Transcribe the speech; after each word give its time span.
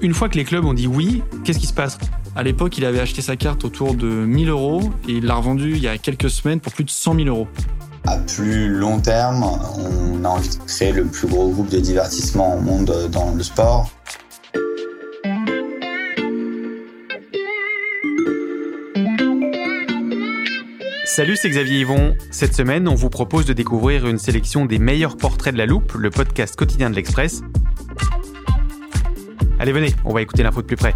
une 0.00 0.14
fois 0.14 0.28
que 0.28 0.36
les 0.36 0.44
clubs 0.44 0.64
ont 0.64 0.74
dit 0.74 0.86
oui, 0.86 1.22
qu'est-ce 1.44 1.58
qui 1.58 1.66
se 1.66 1.72
passe? 1.72 1.98
À 2.36 2.42
l'époque, 2.42 2.78
il 2.78 2.84
avait 2.84 3.00
acheté 3.00 3.22
sa 3.22 3.36
carte 3.36 3.64
autour 3.64 3.94
de 3.94 4.06
1000 4.06 4.48
euros 4.48 4.82
et 5.08 5.12
il 5.12 5.24
l'a 5.24 5.34
revendue 5.34 5.72
il 5.72 5.82
y 5.82 5.88
a 5.88 5.98
quelques 5.98 6.30
semaines 6.30 6.60
pour 6.60 6.72
plus 6.72 6.84
de 6.84 6.90
100 6.90 7.16
000 7.16 7.28
euros. 7.28 7.48
À 8.06 8.16
plus 8.18 8.68
long 8.68 9.00
terme, 9.00 9.44
on 9.44 10.24
a 10.24 10.28
envie 10.28 10.48
de 10.48 10.54
créer 10.66 10.92
le 10.92 11.04
plus 11.04 11.26
gros 11.26 11.50
groupe 11.50 11.68
de 11.68 11.80
divertissement 11.80 12.56
au 12.56 12.60
monde 12.60 13.08
dans 13.10 13.34
le 13.34 13.42
sport. 13.42 13.90
Salut, 21.04 21.36
c'est 21.36 21.50
Xavier 21.50 21.80
Yvon. 21.80 22.14
Cette 22.30 22.54
semaine, 22.54 22.86
on 22.86 22.94
vous 22.94 23.10
propose 23.10 23.44
de 23.44 23.52
découvrir 23.52 24.06
une 24.06 24.18
sélection 24.18 24.66
des 24.66 24.78
meilleurs 24.78 25.16
portraits 25.16 25.52
de 25.52 25.58
la 25.58 25.66
loupe, 25.66 25.94
le 25.94 26.10
podcast 26.10 26.54
quotidien 26.54 26.90
de 26.90 26.94
l'Express. 26.94 27.42
Allez, 29.60 29.72
venez, 29.72 29.92
on 30.04 30.12
va 30.12 30.22
écouter 30.22 30.44
l'info 30.44 30.62
de 30.62 30.66
plus 30.66 30.76
près. 30.76 30.94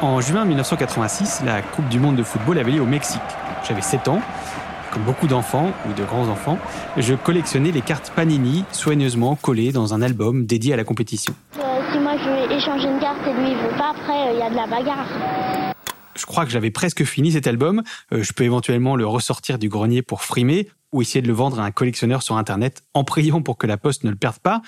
En 0.00 0.20
juin 0.22 0.46
1986, 0.46 1.42
la 1.44 1.60
Coupe 1.60 1.88
du 1.88 2.00
Monde 2.00 2.16
de 2.16 2.22
football 2.22 2.58
avait 2.58 2.70
lieu 2.70 2.80
au 2.80 2.86
Mexique. 2.86 3.20
J'avais 3.68 3.82
7 3.82 4.08
ans. 4.08 4.22
Comme 4.92 5.02
beaucoup 5.02 5.26
d'enfants 5.26 5.72
ou 5.86 5.92
de 5.92 6.04
grands 6.04 6.28
enfants, 6.28 6.58
je 6.96 7.12
collectionnais 7.14 7.70
les 7.70 7.82
cartes 7.82 8.12
Panini 8.16 8.64
soigneusement 8.72 9.36
collées 9.36 9.72
dans 9.72 9.92
un 9.92 10.00
album 10.00 10.46
dédié 10.46 10.72
à 10.72 10.76
la 10.76 10.84
compétition. 10.84 11.34
Euh, 11.58 11.80
si 11.92 11.98
moi 11.98 12.12
je 12.16 12.30
vais 12.30 12.56
échanger 12.56 12.88
une 12.88 12.98
carte 12.98 13.20
et 13.26 13.34
lui 13.34 13.50
il 13.50 13.56
veut 13.56 13.76
pas, 13.76 13.90
après 13.90 14.32
il 14.32 14.38
y 14.38 14.42
a 14.42 14.48
de 14.48 14.56
la 14.56 14.66
bagarre. 14.66 15.06
Je 16.14 16.24
crois 16.24 16.46
que 16.46 16.50
j'avais 16.50 16.70
presque 16.70 17.04
fini 17.04 17.32
cet 17.32 17.46
album. 17.46 17.82
Euh, 18.12 18.22
je 18.22 18.32
peux 18.32 18.44
éventuellement 18.44 18.96
le 18.96 19.06
ressortir 19.06 19.58
du 19.58 19.68
grenier 19.68 20.00
pour 20.00 20.22
frimer 20.22 20.68
ou 20.92 21.02
essayer 21.02 21.22
de 21.22 21.28
le 21.28 21.34
vendre 21.34 21.60
à 21.60 21.64
un 21.64 21.70
collectionneur 21.70 22.22
sur 22.22 22.36
Internet 22.36 22.82
en 22.94 23.04
priant 23.04 23.42
pour 23.42 23.58
que 23.58 23.66
la 23.66 23.76
poste 23.76 24.04
ne 24.04 24.10
le 24.10 24.16
perde 24.16 24.38
pas. 24.38 24.62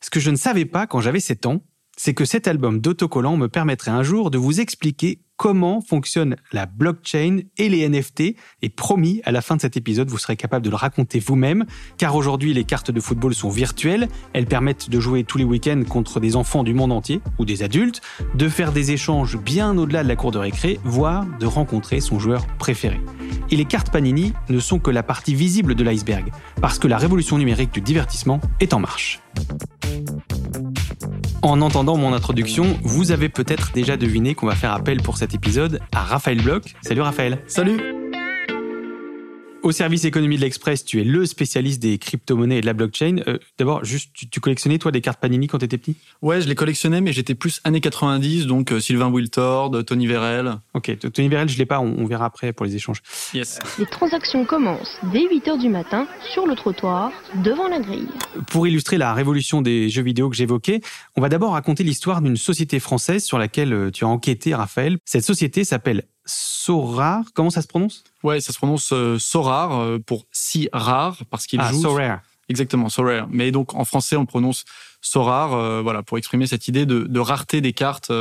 Ce 0.00 0.10
que 0.10 0.20
je 0.20 0.30
ne 0.30 0.36
savais 0.36 0.64
pas 0.64 0.86
quand 0.86 1.00
j'avais 1.00 1.20
7 1.20 1.46
ans, 1.46 1.62
c'est 1.96 2.14
que 2.14 2.24
cet 2.24 2.46
album 2.46 2.80
d'autocollant 2.80 3.36
me 3.36 3.48
permettrait 3.48 3.90
un 3.90 4.02
jour 4.02 4.30
de 4.30 4.38
vous 4.38 4.60
expliquer 4.60 5.20
comment 5.36 5.80
fonctionne 5.80 6.36
la 6.52 6.66
blockchain 6.66 7.40
et 7.58 7.68
les 7.68 7.88
NFT. 7.88 8.36
Et 8.62 8.68
promis, 8.68 9.20
à 9.24 9.32
la 9.32 9.42
fin 9.42 9.56
de 9.56 9.60
cet 9.60 9.76
épisode, 9.76 10.08
vous 10.08 10.18
serez 10.18 10.36
capable 10.36 10.64
de 10.64 10.70
le 10.70 10.76
raconter 10.76 11.18
vous-même, 11.18 11.66
car 11.98 12.16
aujourd'hui, 12.16 12.54
les 12.54 12.64
cartes 12.64 12.90
de 12.90 13.00
football 13.00 13.34
sont 13.34 13.50
virtuelles. 13.50 14.08
Elles 14.32 14.46
permettent 14.46 14.90
de 14.90 15.00
jouer 15.00 15.24
tous 15.24 15.38
les 15.38 15.44
week-ends 15.44 15.82
contre 15.88 16.20
des 16.20 16.36
enfants 16.36 16.64
du 16.64 16.74
monde 16.74 16.92
entier 16.92 17.20
ou 17.38 17.44
des 17.44 17.62
adultes, 17.62 18.00
de 18.34 18.48
faire 18.48 18.72
des 18.72 18.92
échanges 18.92 19.38
bien 19.38 19.76
au-delà 19.76 20.02
de 20.02 20.08
la 20.08 20.16
cour 20.16 20.30
de 20.30 20.38
récré, 20.38 20.80
voire 20.84 21.26
de 21.38 21.46
rencontrer 21.46 22.00
son 22.00 22.18
joueur 22.18 22.46
préféré. 22.58 23.00
Et 23.50 23.56
les 23.56 23.64
cartes 23.64 23.90
Panini 23.90 24.32
ne 24.48 24.58
sont 24.58 24.78
que 24.78 24.90
la 24.90 25.02
partie 25.02 25.34
visible 25.34 25.74
de 25.74 25.84
l'iceberg, 25.84 26.30
parce 26.60 26.78
que 26.78 26.88
la 26.88 26.98
révolution 26.98 27.38
numérique 27.38 27.72
du 27.72 27.80
divertissement 27.80 28.40
est 28.60 28.72
en 28.72 28.80
marche. 28.80 29.20
En 31.46 31.60
entendant 31.60 31.96
mon 31.96 32.12
introduction, 32.12 32.76
vous 32.82 33.12
avez 33.12 33.28
peut-être 33.28 33.70
déjà 33.72 33.96
deviné 33.96 34.34
qu'on 34.34 34.46
va 34.46 34.56
faire 34.56 34.72
appel 34.72 35.00
pour 35.00 35.16
cet 35.16 35.32
épisode 35.32 35.78
à 35.92 36.00
Raphaël 36.00 36.42
Bloch. 36.42 36.74
Salut 36.82 37.02
Raphaël. 37.02 37.38
Salut 37.46 37.95
au 39.66 39.72
service 39.72 40.04
économie 40.04 40.36
de 40.36 40.42
l'Express, 40.42 40.84
tu 40.84 41.00
es 41.00 41.04
le 41.04 41.26
spécialiste 41.26 41.82
des 41.82 41.98
crypto-monnaies 41.98 42.58
et 42.58 42.60
de 42.60 42.66
la 42.66 42.72
blockchain. 42.72 43.16
Euh, 43.26 43.38
d'abord, 43.58 43.84
juste, 43.84 44.12
tu, 44.14 44.38
collectionnais 44.38 44.78
toi 44.78 44.92
des 44.92 45.00
cartes 45.00 45.20
Panini 45.20 45.48
quand 45.48 45.58
tu 45.58 45.64
étais 45.64 45.76
petit? 45.76 45.96
Ouais, 46.22 46.40
je 46.40 46.46
les 46.46 46.54
collectionnais, 46.54 47.00
mais 47.00 47.12
j'étais 47.12 47.34
plus 47.34 47.60
années 47.64 47.80
90, 47.80 48.46
donc 48.46 48.70
euh, 48.70 48.78
Sylvain 48.78 49.10
Wiltord, 49.10 49.84
Tony 49.84 50.06
Vérel. 50.06 50.58
Ok, 50.74 50.96
Tony 51.12 51.28
Vérel, 51.28 51.48
je 51.48 51.58
l'ai 51.58 51.66
pas, 51.66 51.80
on, 51.80 52.06
verra 52.06 52.26
après 52.26 52.52
pour 52.52 52.64
les 52.64 52.76
échanges. 52.76 53.02
Yes. 53.34 53.58
Les 53.80 53.86
transactions 53.86 54.44
commencent 54.44 55.00
dès 55.12 55.24
8h 55.24 55.58
du 55.60 55.68
matin 55.68 56.06
sur 56.32 56.46
le 56.46 56.54
trottoir, 56.54 57.10
devant 57.42 57.66
la 57.66 57.80
grille. 57.80 58.06
Pour 58.52 58.68
illustrer 58.68 58.98
la 58.98 59.14
révolution 59.14 59.62
des 59.62 59.90
jeux 59.90 60.02
vidéo 60.02 60.30
que 60.30 60.36
j'évoquais, 60.36 60.80
on 61.16 61.20
va 61.20 61.28
d'abord 61.28 61.54
raconter 61.54 61.82
l'histoire 61.82 62.22
d'une 62.22 62.36
société 62.36 62.78
française 62.78 63.24
sur 63.24 63.36
laquelle 63.36 63.72
euh, 63.72 63.90
tu 63.90 64.04
as 64.04 64.08
enquêté, 64.08 64.54
Raphaël. 64.54 64.98
Cette 65.04 65.24
société 65.24 65.64
s'appelle 65.64 66.04
Sorar. 66.26 67.24
Comment 67.34 67.50
ça 67.50 67.62
se 67.62 67.66
prononce? 67.66 68.04
Ouais, 68.22 68.40
ça 68.40 68.52
se 68.52 68.58
prononce 68.58 68.92
euh, 68.92 69.18
Sorar 69.18 69.78
euh, 69.78 69.98
pour 69.98 70.26
si 70.32 70.68
rare 70.72 71.22
parce 71.30 71.46
qu'il 71.46 71.60
ah, 71.60 71.70
joue. 71.70 71.80
Sorare. 71.80 72.20
Exactement, 72.48 72.88
Sorare. 72.88 73.28
Mais 73.30 73.50
donc 73.52 73.74
en 73.74 73.84
français, 73.84 74.16
on 74.16 74.26
prononce 74.26 74.64
Sorar, 75.00 75.54
euh, 75.54 75.82
voilà, 75.82 76.02
pour 76.02 76.18
exprimer 76.18 76.46
cette 76.46 76.68
idée 76.68 76.86
de, 76.86 77.18
rareté 77.20 77.60
des 77.60 77.72
cartes 77.72 78.12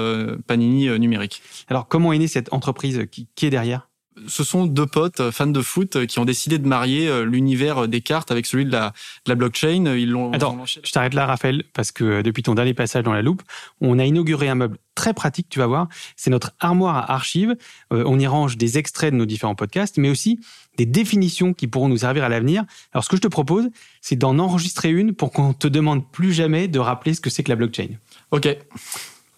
Panini 0.48 0.88
numériques. 1.00 1.42
Alors, 1.68 1.88
comment 1.88 2.14
est 2.14 2.20
née 2.20 2.28
cette 2.28 2.54
entreprise 2.54 3.06
qui 3.10 3.46
est 3.46 3.50
derrière? 3.50 3.88
Ce 4.28 4.44
sont 4.44 4.66
deux 4.66 4.86
potes 4.86 5.20
euh, 5.20 5.31
fans 5.31 5.48
de 5.48 5.62
foot 5.62 5.96
euh, 5.96 6.06
qui 6.06 6.20
ont 6.20 6.26
décidé 6.26 6.58
de 6.58 6.68
marier 6.68 7.08
euh, 7.08 7.26
l'univers 7.26 7.88
des 7.88 8.02
cartes 8.02 8.31
avec 8.31 8.46
celui 8.46 8.66
de 8.66 8.72
la, 8.72 8.94
blockchain. 9.28 9.86
Ils 9.96 10.09
l'ont. 10.09 10.31
Attends, 10.31 10.66
je 10.66 10.92
t'arrête 10.92 11.14
là, 11.14 11.26
Raphaël, 11.26 11.64
parce 11.74 11.92
que 11.92 12.22
depuis 12.22 12.44
ton 12.44 12.56
dernier 12.56 12.74
passage 12.74 13.03
dans 13.03 13.14
la 13.14 13.22
loupe, 13.22 13.44
on 13.81 14.00
a 14.00 14.06
inauguré 14.06 14.48
un 14.48 14.56
meuble 14.56 14.78
très 14.96 15.14
pratique. 15.14 15.48
Tu 15.50 15.59
vas 15.59 15.68
voir, 15.68 15.88
c'est 16.16 16.30
notre 16.30 16.52
armoire 16.59 16.96
à 16.96 17.14
archives. 17.14 17.56
on 17.92 18.18
y 18.20 18.28
range 18.28 18.58
des 18.58 18.78
extraits 18.78 19.12
de 19.12 19.18
nos 19.18 19.26
différents 19.26 19.56
podcasts, 19.56 19.98
mais 19.98 20.09
aussi 20.09 20.40
des 20.78 20.86
définitions 20.86 21.53
qui 21.53 21.68
pourront 21.68 21.90
nous 21.90 21.97
servir 21.97 22.24
à 22.24 22.30
l'avenir. 22.30 22.64
Alors, 22.94 23.03
ce 23.03 23.09
que 23.09 23.18
je 23.18 23.22
te 23.22 23.28
propose, 23.28 23.68
c'est 24.02 24.16
d'en 24.16 24.40
enregistrer 24.40 24.92
une 24.92 25.14
pour 25.14 25.32
qu'on 25.32 25.53
te 25.53 25.68
demande 25.68 26.09
plus 26.12 26.34
jamais 26.34 26.68
de 26.68 26.80
rappeler 26.80 27.14
ce 27.14 27.22
que 27.22 27.30
c'est 27.30 27.44
que 27.44 27.50
la 27.50 27.56
blockchain. 27.56 27.90
Ok. 28.32 28.47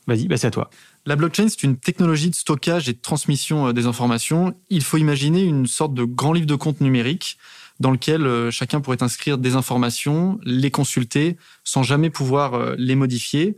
Vas-y, 0.07 0.27
bah 0.27 0.37
c'est 0.37 0.47
à 0.47 0.51
toi. 0.51 0.69
La 1.07 1.15
blockchain, 1.15 1.47
c'est 1.47 1.63
une 1.63 1.77
technologie 1.77 2.29
de 2.29 2.35
stockage 2.35 2.89
et 2.89 2.93
de 2.93 2.99
transmission 2.99 3.67
euh, 3.67 3.71
des 3.71 3.85
informations. 3.85 4.53
Il 4.69 4.83
faut 4.83 4.97
imaginer 4.97 5.41
une 5.41 5.65
sorte 5.65 5.93
de 5.93 6.03
grand 6.03 6.33
livre 6.33 6.47
de 6.47 6.55
compte 6.55 6.81
numérique 6.81 7.37
dans 7.79 7.91
lequel 7.91 8.27
euh, 8.27 8.51
chacun 8.51 8.81
pourrait 8.81 9.01
inscrire 9.01 9.37
des 9.37 9.55
informations, 9.55 10.37
les 10.43 10.69
consulter 10.69 11.37
sans 11.63 11.81
jamais 11.81 12.09
pouvoir 12.09 12.55
euh, 12.55 12.75
les 12.77 12.95
modifier. 12.95 13.55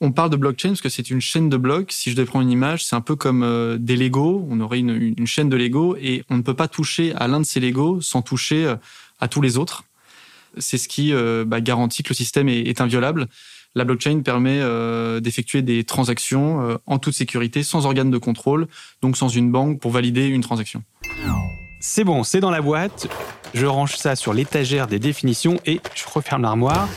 On 0.00 0.12
parle 0.12 0.30
de 0.30 0.36
blockchain 0.36 0.70
parce 0.70 0.80
que 0.80 0.88
c'est 0.88 1.10
une 1.10 1.20
chaîne 1.20 1.50
de 1.50 1.58
blocs. 1.58 1.92
Si 1.92 2.10
je 2.10 2.16
devais 2.16 2.24
prendre 2.24 2.44
une 2.44 2.50
image, 2.50 2.86
c'est 2.86 2.96
un 2.96 3.02
peu 3.02 3.16
comme 3.16 3.76
des 3.78 3.96
Lego. 3.96 4.46
On 4.48 4.58
aurait 4.60 4.78
une, 4.78 5.26
chaîne 5.26 5.50
de 5.50 5.56
Lego 5.58 5.94
et 6.00 6.24
on 6.30 6.38
ne 6.38 6.42
peut 6.42 6.54
pas 6.54 6.68
toucher 6.68 7.12
à 7.16 7.28
l'un 7.28 7.40
de 7.40 7.44
ces 7.44 7.60
Lego 7.60 8.00
sans 8.00 8.22
toucher 8.22 8.76
à 9.18 9.28
tous 9.28 9.42
les 9.42 9.58
autres. 9.58 9.82
C'est 10.56 10.78
ce 10.78 10.86
qui 10.86 11.12
bah, 11.46 11.60
garantit 11.60 12.04
que 12.04 12.10
le 12.10 12.14
système 12.14 12.48
est 12.48 12.80
inviolable. 12.80 13.26
La 13.78 13.84
blockchain 13.84 14.22
permet 14.22 14.58
euh, 14.60 15.20
d'effectuer 15.20 15.62
des 15.62 15.84
transactions 15.84 16.60
euh, 16.62 16.78
en 16.86 16.98
toute 16.98 17.14
sécurité, 17.14 17.62
sans 17.62 17.86
organe 17.86 18.10
de 18.10 18.18
contrôle, 18.18 18.66
donc 19.02 19.16
sans 19.16 19.28
une 19.28 19.52
banque 19.52 19.78
pour 19.78 19.92
valider 19.92 20.26
une 20.26 20.40
transaction. 20.40 20.82
C'est 21.78 22.02
bon, 22.02 22.24
c'est 22.24 22.40
dans 22.40 22.50
la 22.50 22.60
boîte. 22.60 23.06
Je 23.54 23.66
range 23.66 23.94
ça 23.94 24.16
sur 24.16 24.34
l'étagère 24.34 24.88
des 24.88 24.98
définitions 24.98 25.60
et 25.64 25.80
je 25.94 26.02
referme 26.12 26.42
l'armoire. 26.42 26.88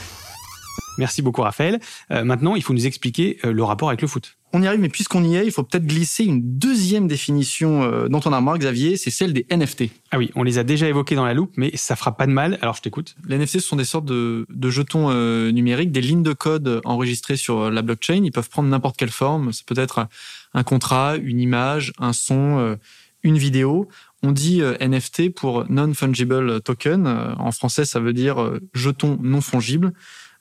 Merci 0.97 1.22
beaucoup 1.22 1.41
Raphaël. 1.41 1.79
Euh, 2.12 2.24
maintenant, 2.24 2.56
il 2.56 2.63
faut 2.63 2.74
nous 2.74 2.85
expliquer 2.85 3.40
le 3.44 3.63
rapport 3.63 3.90
avec 3.90 4.02
le 4.02 4.07
foot. 4.07 4.38
On 4.53 4.62
y 4.62 4.68
arrive, 4.68 4.81
mais 4.81 4.90
puisqu'on 4.90 5.24
y 5.24 5.35
est, 5.38 5.46
il 5.46 5.52
faut 5.52 5.63
peut-être 5.63 5.85
glisser 5.85 6.25
une 6.25 6.57
deuxième 6.57 7.07
définition 7.07 7.84
euh, 7.84 8.09
dont 8.09 8.19
on 8.25 8.34
a 8.34 8.57
Xavier, 8.57 8.97
c'est 8.97 9.09
celle 9.09 9.31
des 9.31 9.46
NFT. 9.50 9.85
Ah 10.12 10.18
oui, 10.18 10.29
on 10.35 10.44
les 10.44 10.57
a 10.57 10.63
déjà 10.63 10.90
évoqués 10.90 11.16
dans 11.16 11.24
la 11.24 11.34
loupe, 11.34 11.53
mais 11.56 11.72
ça 11.75 11.96
fera 11.96 12.18
pas 12.18 12.28
de 12.28 12.34
mal, 12.34 12.59
alors 12.62 12.75
je 12.75 12.81
t'écoute. 12.81 13.16
Les 13.28 13.38
NFT, 13.38 13.53
ce 13.53 13.59
sont 13.59 13.78
des 13.78 13.85
sortes 13.85 14.03
de, 14.03 14.46
jetons 14.63 15.09
euh, 15.09 15.52
numériques, 15.52 15.94
des 15.94 16.02
lignes 16.02 16.24
de 16.24 16.34
code 16.34 16.81
enregistrées 16.84 17.38
sur 17.38 17.59
euh, 17.59 17.72
la 17.72 17.81
blockchain. 17.81 18.23
Ils 18.25 18.31
peuvent 18.31 18.50
prendre 18.50 18.68
n'importe 18.68 18.97
quelle 18.97 19.12
forme. 19.12 19.53
Ça 19.53 19.63
peut 19.66 19.79
être 19.79 20.08
un 20.53 20.63
contrat, 20.63 21.16
une 21.16 21.40
image, 21.40 21.94
un 21.97 22.12
son, 22.12 22.78
une 23.23 23.38
vidéo. 23.38 23.88
On 24.22 24.34
dit 24.34 24.62
NFT 24.81 25.34
pour 25.34 25.66
Non-Fungible 25.69 26.59
Token. 26.62 27.08
En 27.08 27.52
français, 27.53 27.85
ça 27.85 28.02
veut 28.02 28.12
dire 28.12 28.59
jeton 28.73 29.18
non 29.22 29.40
fongible. 29.40 29.94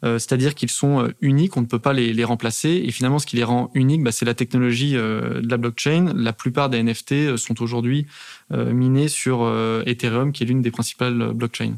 Euh, 0.05 0.19
c'est-à-dire 0.19 0.55
qu'ils 0.55 0.71
sont 0.71 1.00
euh, 1.00 1.15
uniques, 1.21 1.56
on 1.56 1.61
ne 1.61 1.66
peut 1.66 1.78
pas 1.78 1.93
les, 1.93 2.25
remplacer. 2.25 2.83
Et 2.84 2.91
finalement, 2.91 3.19
ce 3.19 3.27
qui 3.27 3.37
les 3.37 3.44
rend 3.44 3.71
uniques, 3.75 4.03
bah, 4.03 4.12
c'est 4.12 4.25
la 4.25 4.34
technologie 4.34 4.97
euh, 4.97 5.41
de 5.41 5.49
la 5.49 5.56
blockchain. 5.56 6.12
La 6.15 6.33
plupart 6.33 6.71
des 6.71 6.83
NFT 6.83 7.37
sont 7.37 7.62
aujourd'hui 7.62 8.06
minés 8.50 9.08
sur 9.08 9.49
Ethereum, 9.87 10.32
qui 10.32 10.43
est 10.43 10.47
l'une 10.47 10.62
des 10.62 10.70
principales 10.70 11.32
blockchains. 11.32 11.75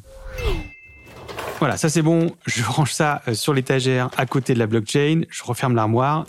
Voilà, 1.58 1.76
ça 1.76 1.88
c'est 1.88 2.02
bon. 2.02 2.34
Je 2.46 2.62
range 2.66 2.92
ça 2.92 3.22
sur 3.34 3.52
l'étagère 3.52 4.10
à 4.16 4.26
côté 4.26 4.54
de 4.54 4.58
la 4.58 4.66
blockchain. 4.66 5.22
Je 5.28 5.42
referme 5.44 5.74
l'armoire. 5.74 6.26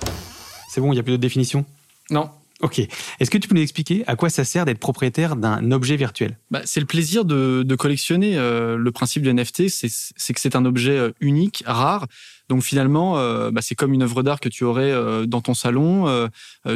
C'est 0.69 0.81
bon, 0.81 0.91
il 0.91 0.95
n'y 0.95 0.99
a 0.99 1.03
plus 1.03 1.11
d'autres 1.11 1.21
définitions? 1.21 1.65
Non, 2.09 2.29
Ok. 2.63 2.79
Est-ce 3.19 3.29
que 3.29 3.37
tu 3.37 3.49
peux 3.49 3.55
nous 3.55 3.61
expliquer 3.61 4.05
à 4.07 4.15
quoi 4.15 4.29
ça 4.29 4.45
sert 4.45 4.63
d'être 4.63 4.79
propriétaire 4.79 5.35
d'un 5.35 5.69
objet 5.71 5.97
virtuel? 5.97 6.37
Bah, 6.49 6.61
C'est 6.63 6.79
le 6.79 6.85
plaisir 6.85 7.25
de, 7.25 7.75
collectionner. 7.75 8.37
Euh, 8.37 8.77
le 8.77 8.91
principe 8.91 9.21
du 9.21 9.33
NFT, 9.33 9.67
c'est 9.67 10.33
que 10.33 10.39
c'est 10.39 10.55
un 10.55 10.63
objet 10.63 10.97
euh, 10.97 11.11
unique, 11.19 11.63
rare. 11.67 12.07
Donc 12.47 12.63
finalement, 12.63 13.17
euh, 13.17 13.51
bah, 13.51 13.61
c'est 13.61 13.75
comme 13.75 13.93
une 13.93 14.01
œuvre 14.01 14.23
d'art 14.23 14.39
que 14.39 14.47
tu 14.47 14.63
aurais 14.63 14.93
dans 15.27 15.41
ton 15.41 15.53
salon. 15.53 16.29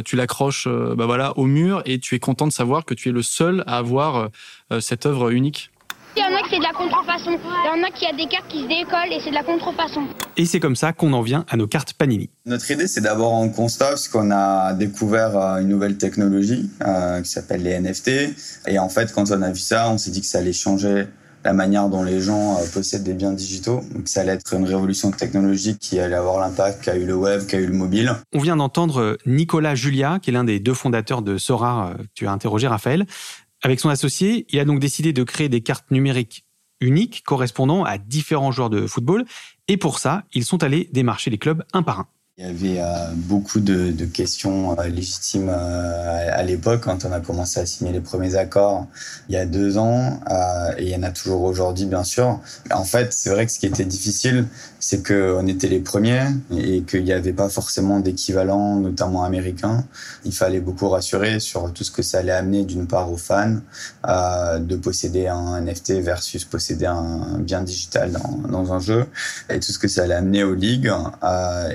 tu 0.04 0.16
l'accroches 0.16 0.68
bah, 0.68 1.06
voilà, 1.06 1.36
au 1.38 1.46
mur 1.46 1.82
et 1.86 1.98
tu 1.98 2.14
es 2.14 2.18
content 2.18 2.46
de 2.46 2.52
savoir 2.52 2.84
que 2.84 2.92
tu 2.92 3.08
es 3.08 3.12
le 3.12 3.22
seul 3.22 3.64
à 3.66 3.78
avoir 3.78 4.28
cette 4.80 5.06
œuvre 5.06 5.30
unique. 5.30 5.70
Il 6.18 6.22
y 6.22 6.24
en 6.24 6.36
a 6.36 6.42
qui 6.42 6.50
c'est 6.50 6.58
de 6.58 6.64
la 6.64 6.72
contrefaçon. 6.72 7.30
Il 7.30 7.66
y 7.66 7.80
en 7.80 7.86
a 7.86 7.90
qui 7.92 8.04
a 8.04 8.12
des 8.12 8.26
cartes 8.26 8.48
qui 8.48 8.62
se 8.62 8.66
décollent 8.66 9.12
et 9.12 9.20
c'est 9.22 9.30
de 9.30 9.36
la 9.36 9.44
contrefaçon. 9.44 10.02
Et 10.36 10.46
c'est 10.46 10.58
comme 10.58 10.74
ça 10.74 10.92
qu'on 10.92 11.12
en 11.12 11.22
vient 11.22 11.44
à 11.48 11.56
nos 11.56 11.68
cartes 11.68 11.92
Panini. 11.92 12.28
Notre 12.44 12.68
idée, 12.72 12.88
c'est 12.88 13.02
d'abord 13.02 13.34
en 13.34 13.48
constat 13.50 13.90
parce 13.90 14.08
qu'on 14.08 14.32
a 14.32 14.72
découvert 14.72 15.38
euh, 15.38 15.60
une 15.60 15.68
nouvelle 15.68 15.96
technologie 15.96 16.70
euh, 16.84 17.22
qui 17.22 17.30
s'appelle 17.30 17.62
les 17.62 17.78
NFT. 17.78 18.10
Et 18.66 18.80
en 18.80 18.88
fait, 18.88 19.12
quand 19.12 19.30
on 19.30 19.42
a 19.42 19.52
vu 19.52 19.60
ça, 19.60 19.90
on 19.90 19.96
s'est 19.96 20.10
dit 20.10 20.20
que 20.20 20.26
ça 20.26 20.38
allait 20.38 20.52
changer 20.52 21.06
la 21.44 21.52
manière 21.52 21.88
dont 21.88 22.02
les 22.02 22.20
gens 22.20 22.56
possèdent 22.74 23.04
des 23.04 23.14
biens 23.14 23.32
digitaux. 23.32 23.82
Donc 23.94 24.08
ça 24.08 24.22
allait 24.22 24.32
être 24.32 24.54
une 24.54 24.64
révolution 24.64 25.12
technologique 25.12 25.78
qui 25.78 26.00
allait 26.00 26.16
avoir 26.16 26.40
l'impact 26.40 26.82
qu'a 26.82 26.96
eu 26.96 27.06
le 27.06 27.14
web, 27.14 27.46
qu'a 27.46 27.60
eu 27.60 27.66
le 27.66 27.74
mobile. 27.74 28.12
On 28.34 28.40
vient 28.40 28.56
d'entendre 28.56 29.18
Nicolas 29.24 29.76
Julia, 29.76 30.18
qui 30.20 30.30
est 30.30 30.32
l'un 30.32 30.42
des 30.42 30.58
deux 30.58 30.74
fondateurs 30.74 31.22
de 31.22 31.38
Sora, 31.38 31.92
que 31.96 32.08
tu 32.14 32.26
as 32.26 32.32
interrogé 32.32 32.66
Raphaël. 32.66 33.06
Avec 33.62 33.80
son 33.80 33.88
associé, 33.88 34.46
il 34.50 34.60
a 34.60 34.64
donc 34.64 34.78
décidé 34.78 35.12
de 35.12 35.22
créer 35.24 35.48
des 35.48 35.60
cartes 35.60 35.90
numériques 35.90 36.44
uniques 36.80 37.22
correspondant 37.24 37.84
à 37.84 37.98
différents 37.98 38.52
joueurs 38.52 38.70
de 38.70 38.86
football. 38.86 39.24
Et 39.66 39.76
pour 39.76 39.98
ça, 39.98 40.24
ils 40.32 40.44
sont 40.44 40.62
allés 40.62 40.88
démarcher 40.92 41.30
les 41.30 41.38
clubs 41.38 41.64
un 41.72 41.82
par 41.82 42.00
un. 42.00 42.08
Il 42.40 42.46
y 42.46 42.48
avait 42.48 42.80
euh, 42.80 43.10
beaucoup 43.16 43.58
de, 43.58 43.90
de 43.90 44.04
questions 44.04 44.78
euh, 44.78 44.86
légitimes 44.86 45.48
euh, 45.50 46.30
à 46.32 46.44
l'époque 46.44 46.82
quand 46.82 47.04
on 47.04 47.10
a 47.10 47.18
commencé 47.18 47.58
à 47.58 47.66
signer 47.66 47.90
les 47.90 48.00
premiers 48.00 48.36
accords 48.36 48.86
il 49.28 49.34
y 49.34 49.36
a 49.36 49.44
deux 49.44 49.76
ans 49.76 50.20
et 50.78 50.84
il 50.84 50.88
y 50.88 50.94
en 50.94 51.02
a 51.02 51.10
toujours 51.10 51.42
aujourd'hui 51.42 51.86
bien 51.86 52.04
sûr. 52.04 52.40
En 52.70 52.84
fait, 52.84 53.12
c'est 53.12 53.30
vrai 53.30 53.44
que 53.44 53.50
ce 53.50 53.58
qui 53.58 53.66
était 53.66 53.84
difficile, 53.84 54.46
c'est 54.78 55.06
qu'on 55.06 55.46
était 55.48 55.66
les 55.66 55.80
premiers 55.80 56.28
et 56.56 56.82
qu'il 56.82 57.04
n'y 57.04 57.12
avait 57.12 57.32
pas 57.32 57.48
forcément 57.48 57.98
d'équivalent, 57.98 58.76
notamment 58.76 59.24
américain. 59.24 59.84
Il 60.24 60.32
fallait 60.32 60.60
beaucoup 60.60 60.88
rassurer 60.88 61.40
sur 61.40 61.72
tout 61.72 61.84
ce 61.84 61.90
que 61.90 62.02
ça 62.02 62.18
allait 62.18 62.32
amener 62.32 62.64
d'une 62.64 62.86
part 62.86 63.12
aux 63.12 63.16
fans 63.16 63.56
de 64.06 64.76
posséder 64.76 65.26
un 65.26 65.60
NFT 65.60 66.00
versus 66.00 66.44
posséder 66.44 66.86
un 66.86 67.38
bien 67.38 67.62
digital 67.62 68.12
dans, 68.12 68.48
dans, 68.48 68.72
un 68.72 68.78
jeu 68.78 69.06
et 69.50 69.58
tout 69.60 69.72
ce 69.72 69.78
que 69.78 69.88
ça 69.88 70.04
allait 70.04 70.14
amener 70.14 70.44
aux 70.44 70.54
ligues 70.54 70.92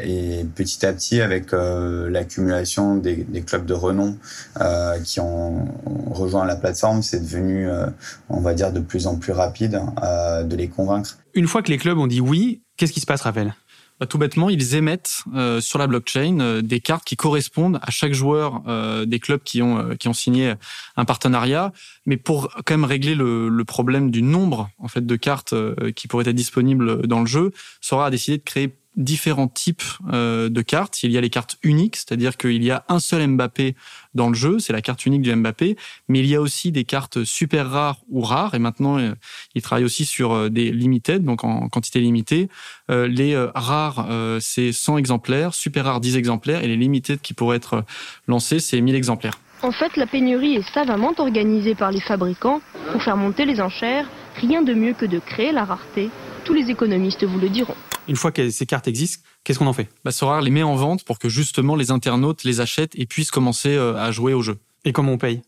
et 0.03 0.45
petit 0.53 0.85
à 0.85 0.93
petit, 0.93 1.21
avec 1.21 1.53
euh, 1.53 2.09
l'accumulation 2.09 2.95
des, 2.95 3.25
clubs 3.45 3.65
de 3.65 3.73
renom 3.73 4.17
euh, 4.61 4.99
qui 4.99 5.19
ont, 5.19 5.67
rejoint 6.11 6.45
la 6.45 6.55
plateforme, 6.55 7.01
c'est 7.01 7.19
devenu, 7.19 7.67
euh, 7.67 7.87
on 8.29 8.41
va 8.41 8.53
dire, 8.53 8.71
de 8.71 8.79
plus 8.79 9.07
en 9.07 9.17
plus 9.17 9.33
rapide 9.33 9.81
de 10.01 10.55
les 10.55 10.67
convaincre. 10.67 11.17
Une 11.33 11.47
fois 11.47 11.61
que 11.61 11.69
les 11.69 11.77
clubs 11.77 11.97
ont 11.97 12.07
dit 12.07 12.21
oui, 12.21 12.61
qu'est-ce 12.77 12.93
qui 12.93 12.99
se 12.99 13.05
passe, 13.05 13.21
Raphaël? 13.21 13.55
Bah, 13.99 14.07
tout 14.07 14.17
bêtement, 14.17 14.49
ils 14.49 14.75
émettent 14.75 15.23
sur 15.59 15.79
la 15.79 15.87
blockchain 15.87 16.61
des 16.63 16.79
cartes 16.79 17.05
qui 17.05 17.15
correspondent 17.15 17.79
à 17.81 17.91
chaque 17.91 18.13
joueur 18.13 18.63
des 19.05 19.19
clubs 19.19 19.41
qui 19.43 19.61
ont 19.61 19.95
qui 19.95 20.07
ont 20.07 20.13
signé 20.13 20.53
un 20.97 21.05
partenariat. 21.05 21.71
Mais 22.05 22.17
pour 22.17 22.49
quand 22.65 22.73
même 22.73 22.85
régler 22.85 23.15
le, 23.15 23.49
le 23.49 23.65
problème 23.65 24.09
du 24.09 24.23
nombre 24.23 24.69
en 24.79 24.87
fait 24.87 25.05
de 25.05 25.15
cartes 25.15 25.53
qui 25.95 26.07
pourraient 26.07 26.27
être 26.27 26.35
disponibles 26.35 27.07
dans 27.07 27.19
le 27.19 27.27
jeu, 27.27 27.51
Sora 27.81 28.07
a 28.07 28.09
décidé 28.09 28.37
de 28.37 28.43
créer 28.43 28.75
différents 28.95 29.47
types 29.47 29.83
euh, 30.11 30.49
de 30.49 30.61
cartes. 30.61 31.03
Il 31.03 31.11
y 31.11 31.17
a 31.17 31.21
les 31.21 31.29
cartes 31.29 31.57
uniques, 31.63 31.95
c'est-à-dire 31.95 32.37
qu'il 32.37 32.63
y 32.63 32.71
a 32.71 32.85
un 32.89 32.99
seul 32.99 33.27
Mbappé 33.27 33.75
dans 34.13 34.29
le 34.29 34.35
jeu, 34.35 34.59
c'est 34.59 34.73
la 34.73 34.81
carte 34.81 35.05
unique 35.05 35.21
du 35.21 35.35
Mbappé, 35.35 35.75
mais 36.07 36.19
il 36.19 36.27
y 36.27 36.35
a 36.35 36.41
aussi 36.41 36.71
des 36.71 36.83
cartes 36.83 37.23
super 37.23 37.69
rares 37.69 38.01
ou 38.09 38.21
rares, 38.21 38.53
et 38.53 38.59
maintenant 38.59 38.99
euh, 38.99 39.13
il 39.55 39.61
travaille 39.61 39.85
aussi 39.85 40.05
sur 40.05 40.33
euh, 40.33 40.49
des 40.49 40.71
limited, 40.71 41.23
donc 41.23 41.43
en 41.43 41.69
quantité 41.69 41.99
limitée. 41.99 42.49
les 42.89 43.35
rares, 43.55 44.07
c'est 44.39 44.71
100 44.71 44.97
exemplaires, 44.97 45.53
super 45.53 45.85
rares 45.85 45.99
10 45.99 46.17
exemplaires, 46.17 46.63
et 46.63 46.67
les 46.67 46.77
limited 46.77 47.19
qui 47.21 47.33
pourraient 47.33 47.57
être 47.57 47.83
lancés, 48.27 48.59
c'est 48.59 48.79
1000 48.79 48.95
exemplaires. 48.95 49.39
En 49.63 49.71
fait, 49.71 49.95
la 49.95 50.05
pénurie 50.05 50.55
est 50.55 50.73
savamment 50.73 51.13
organisée 51.17 51.73
par 51.73 51.89
les 51.89 52.01
fabricants 52.01 52.61
pour 52.91 53.01
faire 53.01 53.15
monter 53.15 53.45
les 53.45 53.61
enchères. 53.61 54.05
Rien 54.35 54.61
de 54.61 54.73
mieux 54.73 54.93
que 54.93 55.05
de 55.05 55.19
créer 55.19 55.53
la 55.53 55.63
rareté. 55.63 56.09
Tous 56.43 56.53
les 56.53 56.69
économistes 56.69 57.23
vous 57.23 57.39
le 57.39 57.49
diront 57.49 57.75
une 58.07 58.17
fois 58.17 58.33
que 58.33 58.49
ces 58.49 58.65
cartes 58.65 58.89
existent, 58.89 59.25
qu'est-ce 59.43 59.59
qu'on 59.59 59.67
en 59.67 59.71
fait? 59.73 59.89
Bah, 60.03 60.11
Sora 60.11 60.41
les 60.41 60.51
met 60.51 60.61
en 60.61 60.75
vente 60.75 61.05
pour 61.05 61.19
que 61.19 61.29
justement 61.29 61.77
les 61.77 61.89
internautes 61.89 62.43
les 62.43 62.59
achètent 62.59 62.93
et 62.95 63.05
puissent 63.05 63.31
commencer 63.31 63.75
euh, 63.75 63.95
à 63.95 64.11
jouer 64.11 64.33
au 64.33 64.41
jeu. 64.41 64.59
Et 64.83 64.91
comment 64.91 65.13
on 65.13 65.17
paye? 65.17 65.41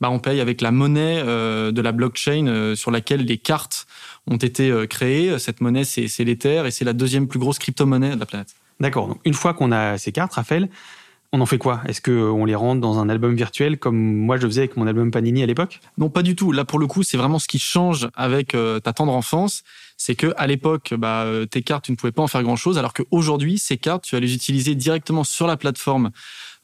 Bah, 0.00 0.08
on 0.10 0.18
paye 0.18 0.40
avec 0.40 0.60
la 0.60 0.70
monnaie 0.70 1.22
euh, 1.22 1.70
de 1.70 1.82
la 1.82 1.92
blockchain 1.92 2.46
euh, 2.46 2.74
sur 2.74 2.90
laquelle 2.90 3.26
les 3.26 3.36
cartes 3.36 3.86
ont 4.26 4.36
été 4.36 4.86
créées. 4.88 5.38
Cette 5.38 5.60
monnaie, 5.60 5.84
c'est 5.84 6.24
l'Ether 6.24 6.62
et 6.66 6.70
c'est 6.70 6.84
la 6.84 6.92
deuxième 6.92 7.28
plus 7.28 7.38
grosse 7.38 7.58
crypto-monnaie 7.58 8.14
de 8.14 8.20
la 8.20 8.26
planète. 8.26 8.54
D'accord. 8.80 9.08
Donc, 9.08 9.20
une 9.24 9.34
fois 9.34 9.54
qu'on 9.54 9.72
a 9.72 9.98
ces 9.98 10.12
cartes, 10.12 10.34
Raphaël, 10.34 10.68
on 11.32 11.40
en 11.42 11.46
fait 11.46 11.58
quoi? 11.58 11.82
Est-ce 11.86 12.00
qu'on 12.00 12.44
les 12.46 12.54
rentre 12.54 12.80
dans 12.80 12.98
un 12.98 13.08
album 13.10 13.34
virtuel 13.34 13.78
comme 13.78 13.98
moi 13.98 14.38
je 14.38 14.46
faisais 14.46 14.62
avec 14.62 14.76
mon 14.76 14.86
album 14.86 15.10
Panini 15.10 15.42
à 15.42 15.46
l'époque? 15.46 15.80
Non, 15.98 16.08
pas 16.08 16.22
du 16.22 16.34
tout. 16.34 16.52
Là, 16.52 16.64
pour 16.64 16.78
le 16.78 16.86
coup, 16.86 17.02
c'est 17.02 17.18
vraiment 17.18 17.38
ce 17.38 17.48
qui 17.48 17.58
change 17.58 18.08
avec 18.14 18.54
euh, 18.54 18.80
ta 18.80 18.94
tendre 18.94 19.12
enfance. 19.12 19.62
C'est 19.98 20.14
que 20.14 20.32
à 20.38 20.46
l'époque, 20.46 20.94
bah, 20.96 21.24
euh, 21.24 21.44
tes 21.44 21.62
cartes, 21.62 21.84
tu 21.84 21.92
ne 21.92 21.96
pouvais 21.96 22.12
pas 22.12 22.22
en 22.22 22.28
faire 22.28 22.42
grand-chose, 22.42 22.78
alors 22.78 22.94
qu'aujourd'hui, 22.94 23.58
ces 23.58 23.76
cartes, 23.76 24.04
tu 24.04 24.14
vas 24.14 24.20
les 24.20 24.34
utiliser 24.34 24.74
directement 24.74 25.22
sur 25.22 25.46
la 25.46 25.58
plateforme 25.58 26.12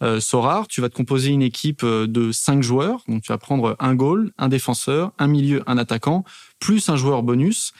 euh, 0.02 0.18
Sorar. 0.18 0.66
Tu 0.66 0.80
vas 0.80 0.88
te 0.88 0.94
composer 0.94 1.28
une 1.28 1.42
équipe 1.42 1.84
de 1.84 2.32
cinq 2.32 2.62
joueurs. 2.62 3.02
Donc, 3.06 3.22
tu 3.22 3.32
vas 3.32 3.38
prendre 3.38 3.76
un 3.80 3.94
goal, 3.94 4.32
un 4.38 4.48
défenseur, 4.48 5.12
un 5.18 5.26
milieu, 5.26 5.62
un 5.66 5.76
attaquant, 5.76 6.24
plus 6.58 6.88
un 6.88 6.96
joueur 6.96 7.22
bonus 7.22 7.74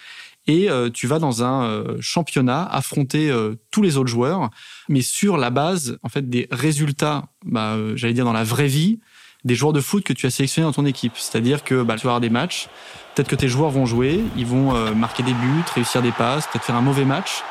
et 0.47 0.71
euh, 0.71 0.91
tu 0.91 1.07
vas 1.07 1.19
dans 1.19 1.43
un 1.43 1.65
euh, 1.65 1.97
championnat 2.01 2.65
affronter 2.65 3.31
euh, 3.31 3.55
tous 3.71 3.83
les 3.83 3.97
autres 3.97 4.11
joueurs, 4.11 4.51
mais 4.89 5.01
sur 5.01 5.37
la 5.37 5.51
base 5.51 5.99
en 6.03 6.09
fait 6.09 6.29
des 6.29 6.49
résultats, 6.51 7.27
bah, 7.45 7.77
j'allais 7.95 8.15
dire 8.15 8.25
dans 8.25 8.33
la 8.33 8.45
vraie 8.45 8.67
vie, 8.67 9.01
des 9.45 9.55
joueurs 9.55 9.73
de 9.73 9.81
foot 9.81 10.05
que 10.05 10.13
tu 10.13 10.27
as 10.27 10.31
sélectionnés 10.31 10.67
dans 10.67 10.73
ton 10.73 10.87
équipe. 10.87 11.13
C'est-à-dire 11.17 11.65
que 11.65 11.83
bah, 11.83 11.97
tu 11.97 12.07
vas 12.07 12.13
avoir 12.13 12.21
des 12.21 12.31
matchs, 12.31 12.69
peut-être 13.15 13.29
que 13.29 13.37
tes 13.37 13.49
joueurs 13.49 13.71
vont 13.71 13.87
jouer, 13.87 14.21
ils 14.37 14.47
vont 14.47 14.95
marquer 14.95 15.23
des 15.23 15.35
buts, 15.35 15.63
réussir 15.75 16.01
des 16.01 16.13
passes, 16.13 16.47
peut-être 16.47 16.65
faire 16.65 16.77
un 16.77 16.81
mauvais 16.81 17.05
match, 17.05 17.43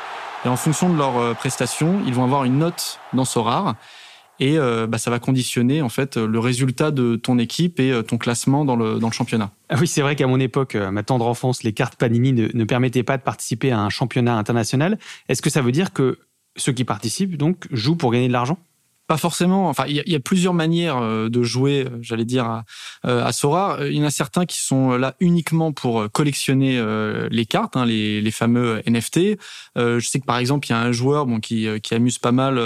et 0.44 0.48
en 0.48 0.56
fonction 0.56 0.92
de 0.92 0.98
leurs 0.98 1.36
prestations, 1.36 2.00
ils 2.06 2.12
vont 2.12 2.24
avoir 2.24 2.44
une 2.44 2.58
note 2.58 2.98
dans 3.12 3.24
Sorar 3.24 3.76
et 4.40 4.58
euh, 4.58 4.86
bah, 4.86 4.98
ça 4.98 5.10
va 5.10 5.18
conditionner 5.18 5.82
en 5.82 5.88
fait 5.88 6.16
le 6.16 6.38
résultat 6.38 6.90
de 6.90 7.16
ton 7.16 7.38
équipe 7.38 7.78
et 7.80 7.92
euh, 7.92 8.02
ton 8.02 8.18
classement 8.18 8.64
dans 8.64 8.76
le, 8.76 8.98
dans 8.98 9.08
le 9.08 9.12
championnat. 9.12 9.50
Ah 9.68 9.76
oui, 9.80 9.86
c'est 9.86 10.02
vrai 10.02 10.16
qu'à 10.16 10.26
mon 10.26 10.40
époque, 10.40 10.74
euh, 10.74 10.90
ma 10.90 11.02
tendre 11.02 11.26
enfance, 11.26 11.62
les 11.62 11.72
cartes 11.72 11.96
Panini 11.96 12.32
ne, 12.32 12.48
ne 12.52 12.64
permettaient 12.64 13.02
pas 13.02 13.16
de 13.16 13.22
participer 13.22 13.70
à 13.70 13.80
un 13.80 13.90
championnat 13.90 14.36
international. 14.36 14.98
Est-ce 15.28 15.42
que 15.42 15.50
ça 15.50 15.62
veut 15.62 15.72
dire 15.72 15.92
que 15.92 16.18
ceux 16.56 16.72
qui 16.72 16.84
participent 16.84 17.36
donc 17.36 17.66
jouent 17.70 17.96
pour 17.96 18.12
gagner 18.12 18.28
de 18.28 18.32
l'argent? 18.32 18.58
Pas 19.06 19.18
forcément. 19.18 19.68
Enfin, 19.68 19.84
il 19.86 20.02
y, 20.06 20.14
a 20.14 20.20
plusieurs 20.20 20.54
manières 20.54 20.96
euh, 20.96 21.28
de 21.28 21.42
jouer, 21.42 21.84
euh, 21.84 21.98
j'allais 22.00 22.24
dire, 22.24 22.44
à, 22.46 22.64
euh, 23.04 23.24
à 23.24 23.32
Sora. 23.32 23.78
Il 23.82 23.94
y 23.94 24.00
en 24.00 24.06
a 24.06 24.10
certains 24.10 24.46
qui 24.46 24.58
sont 24.58 24.92
là 24.96 25.14
uniquement 25.20 25.72
pour 25.72 26.10
collectionner 26.10 26.82
les 27.30 27.46
cartes, 27.46 27.76
hein, 27.76 27.84
les, 27.84 28.20
les, 28.20 28.30
fameux 28.30 28.82
NFT. 28.86 29.38
je 29.76 30.00
sais 30.00 30.20
que 30.20 30.24
par 30.24 30.38
exemple, 30.38 30.66
il 30.66 30.70
y 30.70 30.72
a 30.72 30.80
un 30.80 30.92
joueur 30.92 31.26
bon, 31.26 31.40
qui, 31.40 31.68
qui 31.82 31.94
amuse 31.94 32.18
pas 32.18 32.32
mal 32.32 32.60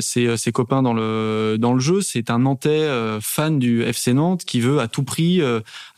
ses, 0.00 0.36
ses, 0.36 0.52
copains 0.52 0.82
dans 0.82 0.94
le, 0.94 1.56
dans 1.58 1.74
le 1.74 1.80
jeu. 1.80 2.00
C'est 2.00 2.30
un 2.30 2.40
Nantais 2.40 2.88
fan 3.20 3.58
du 3.58 3.82
FC 3.82 4.12
Nantes 4.12 4.44
qui 4.44 4.60
veut 4.60 4.80
à 4.80 4.88
tout 4.88 5.04
prix 5.04 5.40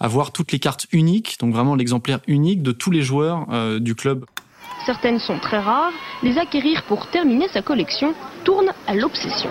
avoir 0.00 0.32
toutes 0.32 0.52
les 0.52 0.59
cartes 0.59 0.87
uniques, 0.92 1.37
donc 1.40 1.54
vraiment 1.54 1.75
l'exemplaire 1.75 2.20
unique 2.26 2.62
de 2.62 2.73
tous 2.73 2.90
les 2.90 3.02
joueurs 3.02 3.47
du 3.80 3.94
club. 3.94 4.25
Certaines 4.85 5.18
sont 5.18 5.38
très 5.38 5.59
rares. 5.59 5.92
Les 6.23 6.38
acquérir 6.38 6.83
pour 6.85 7.09
terminer 7.11 7.49
sa 7.49 7.62
collection 7.62 8.14
tourne 8.45 8.73
à 8.87 8.95
l'obsession. 8.95 9.50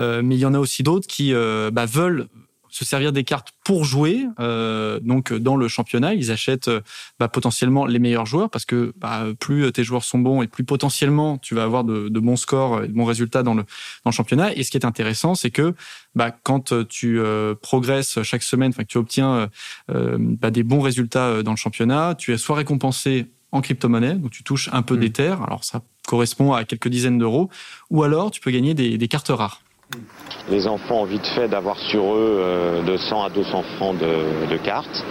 Euh, 0.00 0.22
mais 0.22 0.36
il 0.36 0.40
y 0.40 0.46
en 0.46 0.54
a 0.54 0.58
aussi 0.58 0.82
d'autres 0.82 1.06
qui 1.06 1.32
euh, 1.34 1.70
bah, 1.72 1.86
veulent 1.86 2.28
se 2.70 2.84
servir 2.84 3.12
des 3.12 3.24
cartes 3.24 3.48
pour 3.64 3.84
jouer. 3.84 4.26
Euh, 4.38 5.00
donc 5.00 5.32
dans 5.32 5.56
le 5.56 5.68
championnat, 5.68 6.12
ils 6.14 6.30
achètent 6.30 6.70
bah, 7.18 7.26
potentiellement 7.26 7.86
les 7.86 7.98
meilleurs 7.98 8.26
joueurs 8.26 8.50
parce 8.50 8.66
que 8.66 8.92
bah, 8.98 9.24
plus 9.40 9.72
tes 9.72 9.82
joueurs 9.84 10.04
sont 10.04 10.18
bons 10.18 10.42
et 10.42 10.46
plus 10.46 10.64
potentiellement 10.64 11.38
tu 11.38 11.54
vas 11.54 11.64
avoir 11.64 11.82
de, 11.82 12.08
bons 12.10 12.36
scores 12.36 12.84
et 12.84 12.88
de 12.88 12.92
bons 12.92 13.06
résultats 13.06 13.42
dans 13.42 13.54
le, 13.54 13.64
championnat. 14.10 14.54
Et 14.54 14.62
ce 14.64 14.70
qui 14.70 14.76
est 14.76 14.84
intéressant, 14.84 15.34
c'est 15.34 15.50
que 15.50 15.74
quand 16.42 16.86
tu 16.88 17.18
progresses 17.62 18.22
chaque 18.22 18.42
semaine, 18.42 18.74
que 18.74 18.82
tu 18.82 18.98
obtiens 18.98 19.48
des 19.88 20.62
bons 20.62 20.80
résultats 20.80 21.42
dans 21.42 21.52
le 21.52 21.56
championnat, 21.56 22.14
tu 22.16 22.34
es 22.34 22.36
soit 22.36 22.56
récompensé 22.56 23.28
en 23.52 23.60
crypto-monnaie, 23.60 24.14
donc 24.14 24.30
tu 24.30 24.42
touches 24.42 24.68
un 24.72 24.82
peu 24.82 24.96
mmh. 24.96 25.00
d'Ether, 25.00 25.36
alors 25.46 25.64
ça 25.64 25.80
correspond 26.06 26.52
à 26.52 26.64
quelques 26.64 26.88
dizaines 26.88 27.18
d'euros, 27.18 27.50
ou 27.90 28.02
alors 28.02 28.30
tu 28.30 28.40
peux 28.40 28.50
gagner 28.50 28.74
des, 28.74 29.08
cartes 29.08 29.28
rares. 29.28 29.62
Les 30.50 30.66
enfants 30.66 31.02
ont 31.02 31.04
vite 31.04 31.26
fait 31.34 31.48
d'avoir 31.48 31.78
sur 31.78 32.14
eux 32.14 32.38
euh, 32.40 32.82
de 32.82 32.96
100 32.96 33.24
à 33.24 33.30
200 33.30 33.62
francs 33.76 33.98
de, 33.98 34.56
cartes. 34.58 35.04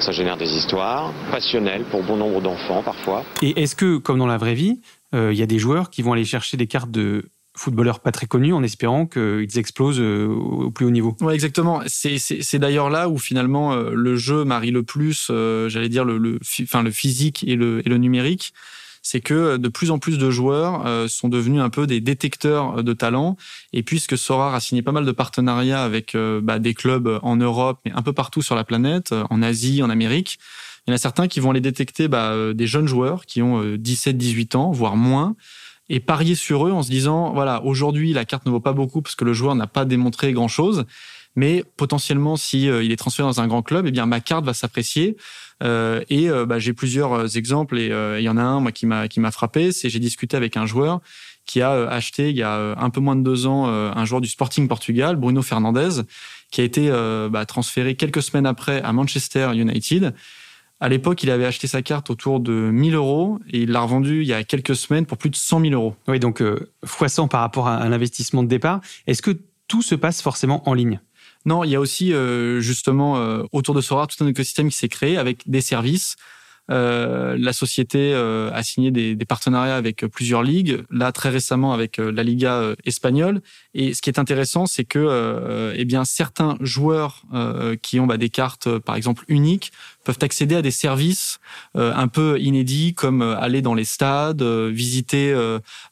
Ça 0.00 0.12
génère 0.12 0.36
des 0.36 0.48
histoires 0.48 1.12
passionnelles 1.30 1.84
pour 1.90 2.02
bon 2.02 2.16
nombre 2.16 2.40
d'enfants 2.40 2.82
parfois. 2.82 3.24
Et 3.42 3.60
est-ce 3.62 3.76
que, 3.76 3.98
comme 3.98 4.18
dans 4.18 4.26
la 4.26 4.38
vraie 4.38 4.54
vie, 4.54 4.80
euh, 5.14 5.32
il 5.32 5.38
y 5.38 5.42
a 5.42 5.46
des 5.46 5.58
joueurs 5.58 5.90
qui 5.90 6.02
vont 6.02 6.12
aller 6.12 6.24
chercher 6.24 6.56
des 6.56 6.66
cartes 6.66 6.90
de 6.90 7.28
footballeurs 7.60 8.00
pas 8.00 8.10
très 8.10 8.26
connus 8.26 8.54
en 8.54 8.62
espérant 8.62 9.06
qu'ils 9.06 9.58
explosent 9.58 10.00
euh, 10.00 10.26
au 10.26 10.70
plus 10.70 10.86
haut 10.86 10.90
niveau. 10.90 11.14
Ouais, 11.20 11.34
exactement. 11.34 11.82
C'est 11.86 12.58
d'ailleurs 12.58 12.88
là 12.88 13.08
où 13.08 13.18
finalement 13.18 13.74
euh, 13.74 13.90
le 13.94 14.16
jeu 14.16 14.44
marie 14.44 14.70
le 14.70 14.82
plus, 14.82 15.28
euh, 15.30 15.68
j'allais 15.68 15.90
dire 15.90 16.06
le, 16.06 16.16
le, 16.16 16.38
enfin, 16.62 16.82
le 16.82 16.90
physique 16.90 17.44
et 17.46 17.56
le, 17.56 17.86
et 17.86 17.90
le 17.90 17.98
numérique. 17.98 18.54
C'est 19.02 19.20
que 19.20 19.56
de 19.56 19.68
plus 19.68 19.90
en 19.90 19.98
plus 19.98 20.18
de 20.18 20.30
joueurs 20.30 21.08
sont 21.08 21.30
devenus 21.30 21.62
un 21.62 21.70
peu 21.70 21.86
des 21.86 22.02
détecteurs 22.02 22.84
de 22.84 22.92
talent. 22.92 23.38
Et 23.72 23.82
puisque 23.82 24.18
Sorar 24.18 24.54
a 24.54 24.60
signé 24.60 24.82
pas 24.82 24.92
mal 24.92 25.06
de 25.06 25.12
partenariats 25.12 25.82
avec 25.82 26.14
bah, 26.14 26.58
des 26.58 26.74
clubs 26.74 27.18
en 27.22 27.36
Europe, 27.36 27.80
mais 27.86 27.92
un 27.92 28.02
peu 28.02 28.12
partout 28.12 28.42
sur 28.42 28.56
la 28.56 28.62
planète, 28.62 29.14
en 29.30 29.40
Asie, 29.40 29.82
en 29.82 29.88
Amérique, 29.88 30.38
il 30.86 30.90
y 30.90 30.92
en 30.92 30.96
a 30.96 30.98
certains 30.98 31.28
qui 31.28 31.40
vont 31.40 31.50
aller 31.50 31.62
détecter 31.62 32.08
bah, 32.08 32.52
des 32.52 32.66
jeunes 32.66 32.86
joueurs 32.86 33.24
qui 33.24 33.40
ont 33.40 33.64
17-18 33.64 34.58
ans, 34.58 34.70
voire 34.70 34.96
moins, 34.96 35.34
et 35.90 36.00
parier 36.00 36.34
sur 36.34 36.66
eux 36.66 36.72
en 36.72 36.82
se 36.82 36.88
disant 36.88 37.34
voilà 37.34 37.62
aujourd'hui 37.64 38.14
la 38.14 38.24
carte 38.24 38.46
ne 38.46 38.50
vaut 38.50 38.60
pas 38.60 38.72
beaucoup 38.72 39.02
parce 39.02 39.16
que 39.16 39.24
le 39.24 39.34
joueur 39.34 39.54
n'a 39.54 39.66
pas 39.66 39.84
démontré 39.84 40.32
grand 40.32 40.48
chose 40.48 40.86
mais 41.36 41.64
potentiellement, 41.76 42.36
si 42.36 42.64
il 42.64 42.90
est 42.90 42.96
transféré 42.96 43.28
dans 43.28 43.40
un 43.40 43.46
grand 43.46 43.62
club, 43.62 43.86
eh 43.86 43.90
bien 43.92 44.04
ma 44.04 44.20
carte 44.20 44.44
va 44.44 44.52
s'apprécier. 44.52 45.16
et 45.62 46.28
bah, 46.46 46.58
j'ai 46.58 46.72
plusieurs 46.72 47.36
exemples 47.36 47.78
et 47.78 47.86
il 48.18 48.22
y 48.22 48.28
en 48.28 48.36
a 48.36 48.42
un 48.42 48.60
moi 48.60 48.72
qui 48.72 48.86
m'a 48.86 49.08
qui 49.08 49.20
m'a 49.20 49.30
frappé, 49.30 49.72
c'est 49.72 49.88
j'ai 49.90 50.00
discuté 50.00 50.36
avec 50.36 50.56
un 50.56 50.66
joueur 50.66 51.00
qui 51.46 51.62
a 51.62 51.88
acheté 51.88 52.30
il 52.30 52.36
y 52.36 52.42
a 52.42 52.74
un 52.76 52.90
peu 52.90 53.00
moins 53.00 53.16
de 53.16 53.22
deux 53.22 53.46
ans 53.46 53.66
un 53.68 54.04
joueur 54.04 54.20
du 54.20 54.28
Sporting 54.28 54.66
Portugal, 54.66 55.16
Bruno 55.16 55.42
Fernandes, 55.42 56.04
qui 56.50 56.60
a 56.60 56.64
été 56.64 56.90
bah, 57.30 57.46
transféré 57.46 57.94
quelques 57.94 58.22
semaines 58.22 58.46
après 58.46 58.82
à 58.82 58.92
Manchester 58.92 59.52
United. 59.54 60.14
À 60.82 60.88
l'époque, 60.88 61.22
il 61.22 61.30
avait 61.30 61.44
acheté 61.44 61.66
sa 61.66 61.82
carte 61.82 62.08
autour 62.08 62.40
de 62.40 62.52
1000 62.52 62.94
euros 62.94 63.38
et 63.50 63.60
il 63.60 63.70
l'a 63.70 63.82
revendue 63.82 64.22
il 64.22 64.26
y 64.26 64.32
a 64.32 64.42
quelques 64.44 64.74
semaines 64.74 65.04
pour 65.04 65.18
plus 65.18 65.28
de 65.28 65.36
100 65.36 65.60
000 65.60 65.74
euros. 65.74 65.94
Oui, 66.08 66.18
donc 66.18 66.40
euh, 66.40 66.72
fois 66.86 67.10
100 67.10 67.28
par 67.28 67.42
rapport 67.42 67.68
à, 67.68 67.86
l'investissement 67.86 68.42
de 68.42 68.48
départ. 68.48 68.80
Est-ce 69.06 69.20
que 69.20 69.32
tout 69.68 69.82
se 69.82 69.94
passe 69.94 70.22
forcément 70.22 70.66
en 70.68 70.72
ligne? 70.72 71.00
Non, 71.44 71.64
il 71.64 71.70
y 71.70 71.76
a 71.76 71.80
aussi 71.80 72.14
euh, 72.14 72.60
justement 72.60 73.18
euh, 73.18 73.42
autour 73.52 73.74
de 73.74 73.82
Sora 73.82 74.06
tout 74.06 74.24
un 74.24 74.26
écosystème 74.26 74.70
qui 74.70 74.76
s'est 74.76 74.88
créé 74.88 75.18
avec 75.18 75.48
des 75.48 75.60
services. 75.60 76.16
la 76.68 77.52
société 77.52 78.14
a 78.14 78.62
signé 78.62 78.92
des, 78.92 79.16
des, 79.16 79.24
partenariats 79.24 79.76
avec 79.76 80.06
plusieurs 80.06 80.44
ligues, 80.44 80.84
là 80.88 81.10
très 81.10 81.28
récemment 81.28 81.72
avec 81.72 81.96
la 81.96 82.22
Liga 82.22 82.76
espagnole. 82.84 83.42
Et 83.74 83.92
ce 83.92 84.00
qui 84.00 84.08
est 84.08 84.20
intéressant, 84.20 84.66
c'est 84.66 84.84
que 84.84 85.74
eh 85.74 85.84
bien 85.84 86.04
certains 86.04 86.56
joueurs 86.60 87.24
qui 87.82 87.98
ont 87.98 88.06
bah, 88.06 88.18
des 88.18 88.30
cartes, 88.30 88.78
par 88.78 88.94
exemple 88.94 89.24
uniques, 89.26 89.72
peuvent 90.04 90.18
accéder 90.22 90.56
à 90.56 90.62
des 90.62 90.70
services 90.70 91.38
euh, 91.76 91.92
un 91.94 92.08
peu 92.08 92.38
inédits 92.40 92.94
comme 92.94 93.22
euh, 93.22 93.38
aller 93.38 93.62
dans 93.62 93.74
les 93.74 93.84
stades, 93.84 94.42
euh, 94.42 94.70
visiter 94.72 95.34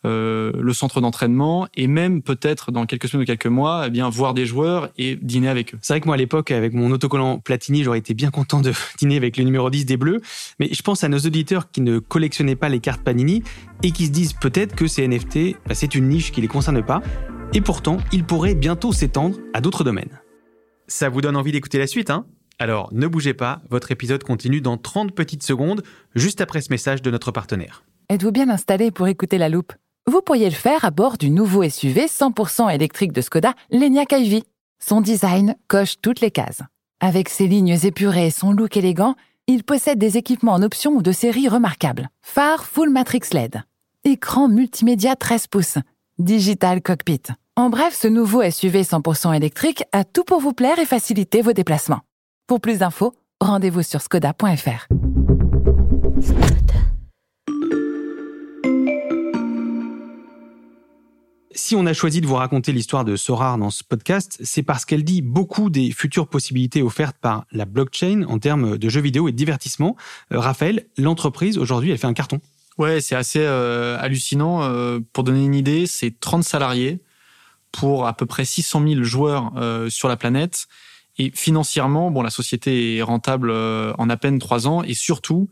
le 0.05 0.73
centre 0.73 1.00
d'entraînement 1.00 1.69
et 1.75 1.87
même 1.87 2.23
peut-être 2.23 2.73
dans 2.73 2.87
quelques 2.87 3.09
semaines 3.09 3.25
ou 3.25 3.27
quelques 3.27 3.47
mois, 3.47 3.85
eh 3.87 3.91
bien 3.91 4.09
voir 4.09 4.35
des 4.35 4.47
joueurs 4.47 4.88
et 4.97 5.17
dîner 5.17 5.49
avec 5.49 5.75
eux. 5.75 5.79
C'est 5.83 5.93
vrai 5.93 6.00
que 6.00 6.07
moi 6.07 6.15
à 6.15 6.19
l'époque 6.19 6.50
avec 6.50 6.73
mon 6.73 6.91
autocollant 6.91 7.38
Platini, 7.38 7.83
j'aurais 7.83 7.99
été 7.99 8.15
bien 8.15 8.31
content 8.31 8.61
de 8.61 8.73
dîner 8.99 9.17
avec 9.17 9.37
le 9.37 9.45
numéro 9.45 9.71
10 9.71 9.87
des 9.87 9.97
Bleus, 9.97 10.21
mais 10.59 10.69
je 10.73 10.83
pense 10.83 11.05
à 11.05 11.09
nos 11.09 11.19
auditeurs 11.19 11.71
qui 11.71 11.81
ne 11.81 11.99
collectionnaient 11.99 12.57
pas 12.57 12.69
les 12.69 12.81
cartes 12.81 13.03
Panini 13.03 13.43
et 13.83 13.91
qui 13.91 14.07
se 14.07 14.11
disent 14.11 14.33
peut-être 14.33 14.75
que 14.75 14.87
ces 14.87 15.07
NFT, 15.07 15.57
bah, 15.67 15.75
c'est 15.75 15.95
une 15.95 16.09
niche 16.09 16.33
qui 16.33 16.41
les 16.41 16.49
concerne 16.49 16.83
pas 16.83 17.03
et 17.55 17.61
pourtant, 17.61 17.99
ils 18.12 18.25
pourraient 18.25 18.55
bientôt 18.55 18.93
s'étendre 18.93 19.38
à 19.55 19.61
d'autres 19.61 19.85
domaines. 19.85 20.21
Ça 20.87 21.09
vous 21.09 21.21
donne 21.21 21.37
envie 21.37 21.53
d'écouter 21.53 21.79
la 21.79 21.87
suite, 21.87 22.11
hein? 22.11 22.27
Alors 22.59 22.88
ne 22.93 23.07
bougez 23.07 23.35
pas, 23.35 23.61
votre 23.71 23.93
épisode 23.93 24.25
continue 24.25 24.61
dans 24.61 24.77
30 24.77 25.12
petites 25.12 25.43
secondes, 25.43 25.83
juste 26.15 26.41
après 26.41 26.61
ce 26.61 26.71
message 26.71 27.03
de 27.03 27.11
notre 27.11 27.31
partenaire. 27.31 27.85
Êtes-vous 28.09 28.33
bien 28.33 28.49
installé 28.49 28.91
pour 28.91 29.09
écouter 29.09 29.38
la 29.38 29.49
loupe? 29.49 29.73
Vous 30.07 30.23
pourriez 30.23 30.49
le 30.49 30.55
faire 30.55 30.85
à 30.85 30.91
bord 30.91 31.19
du 31.19 31.31
nouveau 31.31 31.69
SUV 31.69 32.07
100% 32.07 32.75
électrique 32.75 33.12
de 33.12 33.21
Skoda, 33.21 33.55
l'Enyaq 33.71 34.12
iV. 34.12 34.43
Son 34.79 35.00
design 35.00 35.55
coche 35.67 35.97
toutes 36.00 36.21
les 36.21 36.31
cases. 36.31 36.62
Avec 37.00 37.29
ses 37.29 37.47
lignes 37.47 37.79
épurées 37.85 38.29
et 38.29 38.31
son 38.31 38.53
look 38.53 38.77
élégant, 38.77 39.15
il 39.47 39.65
possède 39.65 39.99
des 39.99 40.17
équipements 40.17 40.55
en 40.55 40.62
option 40.62 40.93
ou 40.93 41.03
de 41.03 41.12
série 41.12 41.49
remarquables. 41.49 42.09
Phare 42.23 42.65
Full 42.65 42.91
Matrix 42.91 43.21
LED, 43.33 43.62
écran 44.05 44.49
multimédia 44.49 45.15
13 45.15 45.47
pouces, 45.47 45.79
digital 46.19 46.81
cockpit. 46.81 47.23
En 47.57 47.71
bref, 47.71 47.95
ce 47.95 48.09
nouveau 48.09 48.49
SUV 48.49 48.83
100% 48.83 49.35
électrique 49.35 49.85
a 49.93 50.05
tout 50.05 50.25
pour 50.25 50.41
vous 50.41 50.53
plaire 50.53 50.79
et 50.79 50.87
faciliter 50.87 51.43
vos 51.43 51.53
déplacements. 51.53 52.00
Pour 52.49 52.62
plus 52.62 52.78
d'infos, 52.78 53.14
rendez-vous 53.43 53.83
sur 53.83 54.00
skoda.fr. 54.00 54.87
Si 61.55 61.76
on 61.76 61.85
a 61.85 61.93
choisi 61.93 62.23
de 62.23 62.26
vous 62.26 62.37
raconter 62.37 62.73
l'histoire 62.73 63.05
de 63.05 63.17
Sorar 63.17 63.59
dans 63.59 63.69
ce 63.69 63.85
podcast, 63.85 64.38
c'est 64.43 64.62
parce 64.62 64.87
qu'elle 64.87 65.05
dit 65.05 65.21
beaucoup 65.21 65.69
des 65.69 65.90
futures 65.90 66.26
possibilités 66.26 66.81
offertes 66.81 67.19
par 67.21 67.45
la 67.52 67.67
blockchain 67.67 68.23
en 68.26 68.38
termes 68.38 68.78
de 68.78 68.88
jeux 68.88 69.02
vidéo 69.02 69.28
et 69.28 69.33
de 69.33 69.37
divertissement. 69.37 69.95
Euh, 70.33 70.40
Raphaël, 70.40 70.87
l'entreprise 70.97 71.59
aujourd'hui, 71.59 71.90
elle 71.90 71.99
fait 71.99 72.07
un 72.07 72.14
carton. 72.14 72.40
Ouais, 72.78 73.02
c'est 73.02 73.14
assez 73.14 73.40
euh, 73.43 73.99
hallucinant. 74.00 74.62
Euh, 74.62 75.00
pour 75.12 75.23
donner 75.23 75.45
une 75.45 75.55
idée, 75.55 75.87
c'est 75.87 76.19
30 76.19 76.45
salariés 76.45 77.02
pour 77.73 78.07
à 78.07 78.17
peu 78.17 78.25
près 78.25 78.47
600 78.47 78.88
000 78.88 79.02
joueurs 79.02 79.52
sur 79.90 80.09
la 80.09 80.17
planète 80.17 80.67
et 81.18 81.32
financièrement, 81.34 82.10
bon, 82.10 82.22
la 82.22 82.30
société 82.30 82.96
est 82.96 83.02
rentable 83.02 83.50
euh, 83.50 83.92
en 83.98 84.08
à 84.08 84.16
peine 84.16 84.38
trois 84.38 84.68
ans 84.68 84.84
et 84.84 84.94
surtout, 84.94 85.48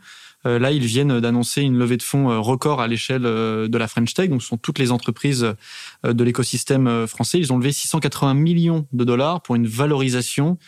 euh, 0.46 0.60
là, 0.60 0.70
ils 0.70 0.84
viennent 0.84 1.18
d'annoncer 1.18 1.62
une 1.62 1.76
levée 1.76 1.96
de 1.96 2.04
fonds 2.04 2.30
euh, 2.30 2.38
record 2.38 2.80
à 2.80 2.86
l'échelle 2.86 3.22
de 3.22 3.78
la 3.78 3.88
French 3.88 4.14
Tech. 4.14 4.30
Donc, 4.30 4.42
ce 4.42 4.48
sont 4.48 4.58
toutes 4.58 4.78
les 4.78 4.92
entreprises 4.92 5.54
de 6.04 6.24
l'écosystème 6.24 7.06
français. 7.08 7.38
Ils 7.38 7.52
ont 7.52 7.58
levé 7.58 7.72
680 7.72 8.34
millions 8.34 8.86
de 8.92 9.04
dollars 9.04 9.42
pour 9.42 9.56
une 9.56 9.66
valorisation 9.66 10.58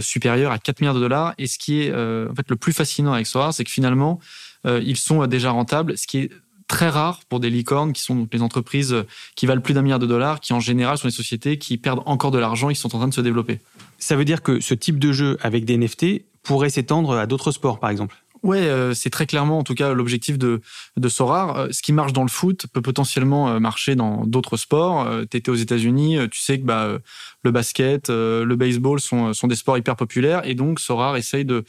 supérieure 0.00 0.52
à 0.52 0.58
4 0.58 0.80
milliards 0.80 0.94
de 0.94 1.00
dollars. 1.00 1.34
Et 1.38 1.48
ce 1.48 1.58
qui 1.58 1.82
est 1.82 1.92
en 1.92 2.34
fait 2.34 2.48
le 2.48 2.54
plus 2.54 2.72
fascinant 2.72 3.12
avec 3.12 3.26
Sora, 3.26 3.52
c'est 3.52 3.64
que 3.64 3.70
finalement, 3.70 4.20
ils 4.64 4.96
sont 4.96 5.26
déjà 5.26 5.50
rentables, 5.50 5.98
ce 5.98 6.06
qui 6.06 6.18
est 6.18 6.30
très 6.68 6.88
rare 6.88 7.20
pour 7.28 7.40
des 7.40 7.50
licornes 7.50 7.92
qui 7.92 8.02
sont 8.02 8.14
donc 8.14 8.32
les 8.32 8.42
entreprises 8.42 8.94
qui 9.34 9.46
valent 9.46 9.60
plus 9.60 9.74
d'un 9.74 9.82
milliard 9.82 9.98
de 9.98 10.06
dollars, 10.06 10.40
qui 10.40 10.52
en 10.52 10.60
général 10.60 10.98
sont 10.98 11.08
des 11.08 11.14
sociétés 11.14 11.58
qui 11.58 11.78
perdent 11.78 12.02
encore 12.06 12.30
de 12.30 12.38
l'argent, 12.38 12.70
ils 12.70 12.76
sont 12.76 12.94
en 12.94 12.98
train 12.98 13.08
de 13.08 13.14
se 13.14 13.20
développer. 13.20 13.58
Ça 13.98 14.16
veut 14.16 14.24
dire 14.24 14.42
que 14.42 14.60
ce 14.60 14.74
type 14.74 14.98
de 14.98 15.12
jeu 15.12 15.36
avec 15.40 15.64
des 15.64 15.76
NFT 15.76 16.24
pourrait 16.42 16.70
s'étendre 16.70 17.16
à 17.16 17.26
d'autres 17.26 17.50
sports, 17.50 17.80
par 17.80 17.90
exemple? 17.90 18.16
Ouais, 18.42 18.68
euh, 18.68 18.94
c'est 18.94 19.10
très 19.10 19.26
clairement 19.26 19.58
en 19.58 19.64
tout 19.64 19.74
cas 19.74 19.92
l'objectif 19.92 20.38
de, 20.38 20.60
de 20.96 21.08
Sorar. 21.08 21.56
Euh, 21.56 21.68
ce 21.72 21.82
qui 21.82 21.92
marche 21.92 22.12
dans 22.12 22.22
le 22.22 22.28
foot 22.28 22.66
peut 22.72 22.82
potentiellement 22.82 23.48
euh, 23.48 23.58
marcher 23.58 23.96
dans 23.96 24.24
d'autres 24.24 24.56
sports. 24.56 25.08
tu 25.30 25.36
étais 25.36 25.50
aux 25.50 25.56
États-Unis, 25.56 26.18
tu 26.30 26.40
sais 26.40 26.60
que 26.60 26.64
bah, 26.64 26.98
le 27.42 27.50
basket, 27.50 28.08
le 28.08 28.54
baseball 28.54 29.00
sont, 29.00 29.32
sont 29.32 29.46
des 29.48 29.56
sports 29.56 29.78
hyper 29.78 29.96
populaires 29.96 30.46
et 30.46 30.54
donc 30.54 30.78
Sorar 30.78 31.16
essaye 31.16 31.44
de, 31.44 31.64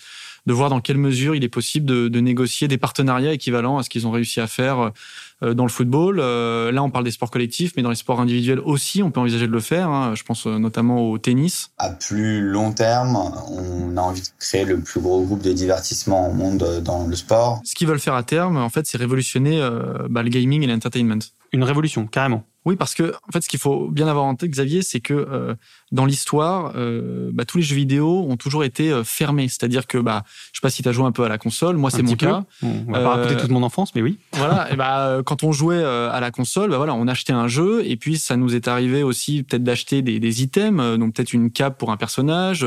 de 0.47 0.53
voir 0.53 0.69
dans 0.69 0.79
quelle 0.79 0.97
mesure 0.97 1.35
il 1.35 1.43
est 1.43 1.49
possible 1.49 1.85
de, 1.85 2.07
de 2.07 2.19
négocier 2.19 2.67
des 2.67 2.77
partenariats 2.77 3.33
équivalents 3.33 3.77
à 3.77 3.83
ce 3.83 3.89
qu'ils 3.89 4.07
ont 4.07 4.11
réussi 4.11 4.39
à 4.39 4.47
faire 4.47 4.93
euh, 5.43 5.53
dans 5.53 5.65
le 5.65 5.69
football. 5.69 6.19
Euh, 6.19 6.71
là, 6.71 6.81
on 6.81 6.89
parle 6.89 7.03
des 7.03 7.11
sports 7.11 7.29
collectifs, 7.29 7.73
mais 7.77 7.83
dans 7.83 7.91
les 7.91 7.95
sports 7.95 8.19
individuels 8.19 8.59
aussi, 8.61 9.03
on 9.03 9.11
peut 9.11 9.19
envisager 9.19 9.45
de 9.45 9.51
le 9.51 9.59
faire. 9.59 9.89
Hein. 9.89 10.15
Je 10.15 10.23
pense 10.23 10.47
euh, 10.47 10.57
notamment 10.57 11.11
au 11.11 11.17
tennis. 11.19 11.69
À 11.77 11.89
plus 11.89 12.41
long 12.41 12.71
terme, 12.71 13.17
on 13.51 13.97
a 13.97 14.01
envie 14.01 14.21
de 14.21 14.27
créer 14.39 14.65
le 14.65 14.79
plus 14.79 14.99
gros 14.99 15.21
groupe 15.23 15.43
de 15.43 15.51
divertissement 15.51 16.29
au 16.29 16.33
monde 16.33 16.81
dans 16.83 17.05
le 17.05 17.15
sport. 17.15 17.61
Ce 17.63 17.75
qu'ils 17.75 17.87
veulent 17.87 17.99
faire 17.99 18.15
à 18.15 18.23
terme, 18.23 18.57
en 18.57 18.69
fait, 18.69 18.87
c'est 18.87 18.97
révolutionner 18.97 19.59
bah, 20.09 20.23
le 20.23 20.29
gaming 20.29 20.63
et 20.63 20.67
l'entertainment. 20.67 21.19
Une 21.51 21.63
révolution, 21.63 22.07
carrément. 22.07 22.43
Oui, 22.67 22.75
parce 22.75 22.95
que 22.95 23.13
en 23.25 23.31
fait, 23.31 23.39
ce 23.39 23.47
qu'il 23.47 23.61
faut 23.61 23.87
bien 23.87 24.09
avoir 24.09 24.25
en 24.25 24.35
tête, 24.35 24.51
Xavier, 24.51 24.81
c'est 24.81 24.99
que 24.99 25.13
euh, 25.13 25.55
dans 25.93 26.03
l'histoire, 26.03 26.73
euh, 26.75 27.29
bah, 27.31 27.45
tous 27.45 27.59
les 27.59 27.63
jeux 27.63 27.77
vidéo 27.77 28.25
ont 28.27 28.35
toujours 28.35 28.65
été 28.65 28.91
euh, 28.91 29.05
fermés. 29.05 29.47
C'est-à-dire 29.47 29.87
que, 29.87 29.97
bah, 29.97 30.25
je 30.51 30.59
sais 30.59 30.61
pas 30.61 30.69
si 30.69 30.83
tu 30.83 30.89
as 30.89 30.91
joué 30.91 31.05
un 31.05 31.13
peu 31.13 31.23
à 31.23 31.29
la 31.29 31.37
console. 31.37 31.77
Moi, 31.77 31.91
c'est 31.91 32.01
mon 32.01 32.17
cas. 32.17 32.43
On 32.61 32.91
va 32.91 32.99
pas 32.99 33.09
raconter 33.15 33.37
toute 33.37 33.51
mon 33.51 33.63
enfance, 33.63 33.95
mais 33.95 34.01
oui. 34.01 34.17
Voilà. 34.33 34.69
et 34.73 34.75
bah, 34.75 35.21
quand 35.25 35.43
on 35.43 35.53
jouait 35.53 35.81
à 35.81 36.19
la 36.19 36.29
console, 36.29 36.69
bah, 36.69 36.75
voilà, 36.75 36.93
on 36.93 37.07
achetait 37.07 37.31
un 37.31 37.47
jeu, 37.47 37.83
et 37.85 37.95
puis 37.95 38.17
ça 38.17 38.35
nous 38.35 38.53
est 38.53 38.67
arrivé 38.67 39.01
aussi 39.01 39.43
peut-être 39.43 39.63
d'acheter 39.63 40.01
des, 40.01 40.19
des, 40.19 40.43
items, 40.43 40.99
donc 40.99 41.13
peut-être 41.13 41.31
une 41.31 41.51
cape 41.51 41.77
pour 41.77 41.91
un 41.91 41.97
personnage, 41.97 42.65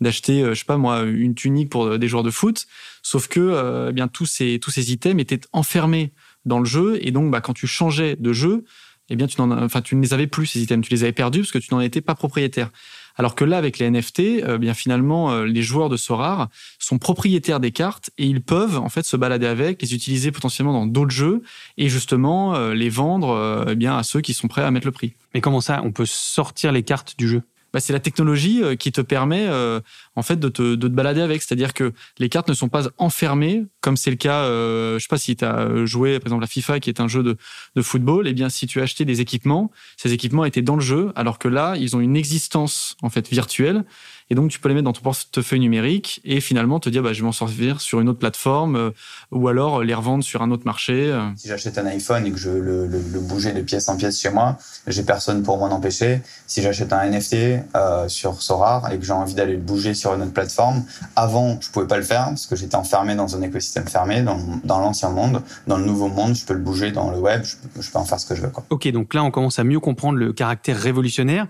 d'acheter, 0.00 0.46
je 0.48 0.54
sais 0.54 0.64
pas 0.64 0.78
moi, 0.78 1.02
une 1.02 1.34
tunique 1.34 1.68
pour 1.68 1.98
des 1.98 2.08
joueurs 2.08 2.22
de 2.22 2.30
foot. 2.30 2.64
Sauf 3.02 3.28
que, 3.28 3.88
eh 3.90 3.92
bien, 3.92 4.08
tous 4.08 4.24
ces 4.24 4.58
tous 4.60 4.70
ces 4.70 4.92
items 4.92 5.20
étaient 5.20 5.40
enfermés 5.52 6.14
dans 6.46 6.58
le 6.58 6.64
jeu, 6.64 6.98
et 7.02 7.10
donc, 7.10 7.30
bah, 7.30 7.42
quand 7.42 7.52
tu 7.52 7.66
changeais 7.66 8.16
de 8.16 8.32
jeu 8.32 8.64
eh 9.12 9.16
bien, 9.16 9.26
tu, 9.26 9.40
ne 9.42 10.00
les 10.00 10.14
avais 10.14 10.26
plus, 10.26 10.46
ces 10.46 10.62
items. 10.62 10.88
Tu 10.88 10.94
les 10.94 11.02
avais 11.02 11.12
perdus 11.12 11.40
parce 11.40 11.52
que 11.52 11.58
tu 11.58 11.74
n'en 11.74 11.80
étais 11.80 12.00
pas 12.00 12.14
propriétaire. 12.14 12.70
Alors 13.16 13.34
que 13.34 13.44
là, 13.44 13.58
avec 13.58 13.78
les 13.78 13.90
NFT, 13.90 14.20
euh, 14.42 14.56
bien 14.56 14.72
finalement, 14.72 15.32
euh, 15.32 15.44
les 15.44 15.60
joueurs 15.60 15.90
de 15.90 15.98
Sorar 15.98 16.48
sont 16.78 16.96
propriétaires 16.96 17.60
des 17.60 17.72
cartes 17.72 18.08
et 18.16 18.24
ils 18.24 18.40
peuvent 18.40 18.78
en 18.78 18.88
fait 18.88 19.04
se 19.04 19.18
balader 19.18 19.46
avec, 19.46 19.82
les 19.82 19.94
utiliser 19.94 20.32
potentiellement 20.32 20.72
dans 20.72 20.86
d'autres 20.86 21.10
jeux 21.10 21.42
et 21.76 21.90
justement 21.90 22.54
euh, 22.54 22.72
les 22.72 22.88
vendre 22.88 23.66
eh 23.78 23.86
à 23.86 24.02
ceux 24.02 24.22
qui 24.22 24.32
sont 24.32 24.48
prêts 24.48 24.62
à 24.62 24.70
mettre 24.70 24.86
le 24.86 24.92
prix. 24.92 25.12
Mais 25.34 25.42
comment 25.42 25.60
ça 25.60 25.82
On 25.84 25.92
peut 25.92 26.06
sortir 26.06 26.72
les 26.72 26.82
cartes 26.82 27.14
du 27.18 27.28
jeu? 27.28 27.42
Bah, 27.72 27.80
c'est 27.80 27.92
la 27.92 28.00
technologie 28.00 28.62
euh, 28.62 28.76
qui 28.76 28.92
te 28.92 29.00
permet 29.00 29.46
euh, 29.48 29.80
en 30.16 30.22
fait 30.22 30.36
de 30.36 30.48
te, 30.48 30.74
de 30.74 30.88
te 30.88 30.92
balader 30.92 31.20
avec. 31.20 31.42
C'est-à-dire 31.42 31.74
que 31.74 31.92
les 32.18 32.28
cartes 32.28 32.48
ne 32.48 32.54
sont 32.54 32.68
pas 32.68 32.88
enfermées, 32.98 33.64
comme 33.80 33.96
c'est 33.96 34.10
le 34.10 34.16
cas, 34.16 34.42
euh, 34.44 34.98
je 34.98 35.02
sais 35.02 35.08
pas 35.08 35.18
si 35.18 35.36
tu 35.36 35.44
as 35.44 35.84
joué 35.84 36.18
par 36.18 36.28
exemple 36.28 36.42
la 36.42 36.48
FIFA 36.48 36.80
qui 36.80 36.90
est 36.90 37.00
un 37.00 37.08
jeu 37.08 37.22
de, 37.22 37.36
de 37.76 37.82
football, 37.82 38.26
et 38.26 38.30
eh 38.30 38.34
bien 38.34 38.48
si 38.48 38.66
tu 38.66 38.80
as 38.80 38.84
acheté 38.84 39.04
des 39.04 39.20
équipements, 39.20 39.70
ces 39.96 40.12
équipements 40.12 40.44
étaient 40.44 40.62
dans 40.62 40.76
le 40.76 40.82
jeu, 40.82 41.12
alors 41.16 41.38
que 41.38 41.48
là, 41.48 41.74
ils 41.78 41.96
ont 41.96 42.00
une 42.00 42.16
existence 42.16 42.96
en 43.02 43.10
fait 43.10 43.28
virtuelle 43.28 43.84
et 44.32 44.34
donc, 44.34 44.50
tu 44.50 44.60
peux 44.60 44.70
les 44.70 44.74
mettre 44.74 44.86
dans 44.86 44.94
ton 44.94 45.02
portefeuille 45.02 45.60
numérique 45.60 46.22
et 46.24 46.40
finalement 46.40 46.80
te 46.80 46.88
dire, 46.88 47.02
bah, 47.02 47.12
je 47.12 47.20
vais 47.20 47.26
m'en 47.26 47.32
servir 47.32 47.82
sur 47.82 48.00
une 48.00 48.08
autre 48.08 48.18
plateforme 48.18 48.76
euh, 48.76 48.90
ou 49.30 49.46
alors 49.46 49.82
les 49.82 49.92
revendre 49.92 50.24
sur 50.24 50.40
un 50.40 50.50
autre 50.50 50.62
marché. 50.64 51.10
Euh. 51.12 51.28
Si 51.36 51.48
j'achète 51.48 51.76
un 51.76 51.84
iPhone 51.84 52.24
et 52.24 52.30
que 52.30 52.38
je 52.38 52.48
veux 52.48 52.60
le, 52.60 52.86
le, 52.86 52.98
le, 53.12 53.20
bouger 53.20 53.52
de 53.52 53.60
pièce 53.60 53.90
en 53.90 53.96
pièce 53.98 54.18
chez 54.18 54.30
moi, 54.30 54.56
j'ai 54.86 55.02
personne 55.02 55.42
pour 55.42 55.58
m'en 55.58 55.66
empêcher. 55.66 56.22
Si 56.46 56.62
j'achète 56.62 56.94
un 56.94 57.10
NFT 57.10 57.34
euh, 57.76 58.08
sur 58.08 58.40
Sorar 58.40 58.90
et 58.90 58.98
que 58.98 59.04
j'ai 59.04 59.12
envie 59.12 59.34
d'aller 59.34 59.52
le 59.52 59.60
bouger 59.60 59.92
sur 59.92 60.14
une 60.14 60.22
autre 60.22 60.32
plateforme, 60.32 60.82
avant, 61.14 61.58
je 61.60 61.70
pouvais 61.70 61.86
pas 61.86 61.98
le 61.98 62.02
faire 62.02 62.24
parce 62.28 62.46
que 62.46 62.56
j'étais 62.56 62.76
enfermé 62.76 63.14
dans 63.14 63.36
un 63.36 63.42
écosystème 63.42 63.86
fermé, 63.86 64.22
dans, 64.22 64.38
dans 64.64 64.78
l'ancien 64.78 65.10
monde. 65.10 65.42
Dans 65.66 65.76
le 65.76 65.84
nouveau 65.84 66.08
monde, 66.08 66.36
je 66.36 66.46
peux 66.46 66.54
le 66.54 66.60
bouger 66.60 66.90
dans 66.90 67.10
le 67.10 67.18
web, 67.18 67.42
je, 67.44 67.56
je 67.82 67.90
peux 67.90 67.98
en 67.98 68.06
faire 68.06 68.18
ce 68.18 68.24
que 68.24 68.34
je 68.34 68.40
veux. 68.40 68.48
Quoi. 68.48 68.64
Ok, 68.70 68.88
donc 68.92 69.12
là, 69.12 69.24
on 69.24 69.30
commence 69.30 69.58
à 69.58 69.64
mieux 69.64 69.80
comprendre 69.80 70.16
le 70.16 70.32
caractère 70.32 70.78
révolutionnaire 70.78 71.48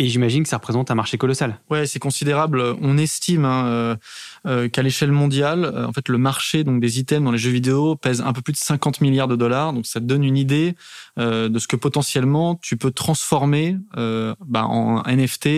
Et 0.00 0.06
j'imagine 0.06 0.44
que 0.44 0.48
ça 0.48 0.58
représente 0.58 0.92
un 0.92 0.94
marché 0.94 1.18
colossal. 1.18 1.58
Ouais, 1.70 1.84
c'est 1.84 1.98
considérable. 1.98 2.62
On 2.80 2.96
estime 2.96 3.44
hein, 3.44 3.66
euh, 3.66 3.96
euh, 4.46 4.68
qu'à 4.68 4.82
l'échelle 4.82 5.10
mondiale, 5.10 5.64
euh, 5.64 5.88
en 5.88 5.92
fait, 5.92 6.08
le 6.08 6.18
marché 6.18 6.62
donc 6.62 6.80
des 6.80 7.00
items 7.00 7.24
dans 7.24 7.32
les 7.32 7.38
jeux 7.38 7.50
vidéo 7.50 7.96
pèse 7.96 8.20
un 8.20 8.32
peu 8.32 8.40
plus 8.40 8.52
de 8.52 8.58
50 8.58 9.00
milliards 9.00 9.26
de 9.26 9.34
dollars. 9.34 9.72
Donc, 9.72 9.86
ça 9.86 9.98
donne 9.98 10.22
une 10.22 10.36
idée 10.36 10.76
de 11.18 11.58
ce 11.58 11.66
que 11.66 11.76
potentiellement 11.76 12.54
tu 12.54 12.76
peux 12.76 12.90
transformer 12.90 13.76
bah, 13.94 14.64
en 14.64 15.02
NFT 15.02 15.48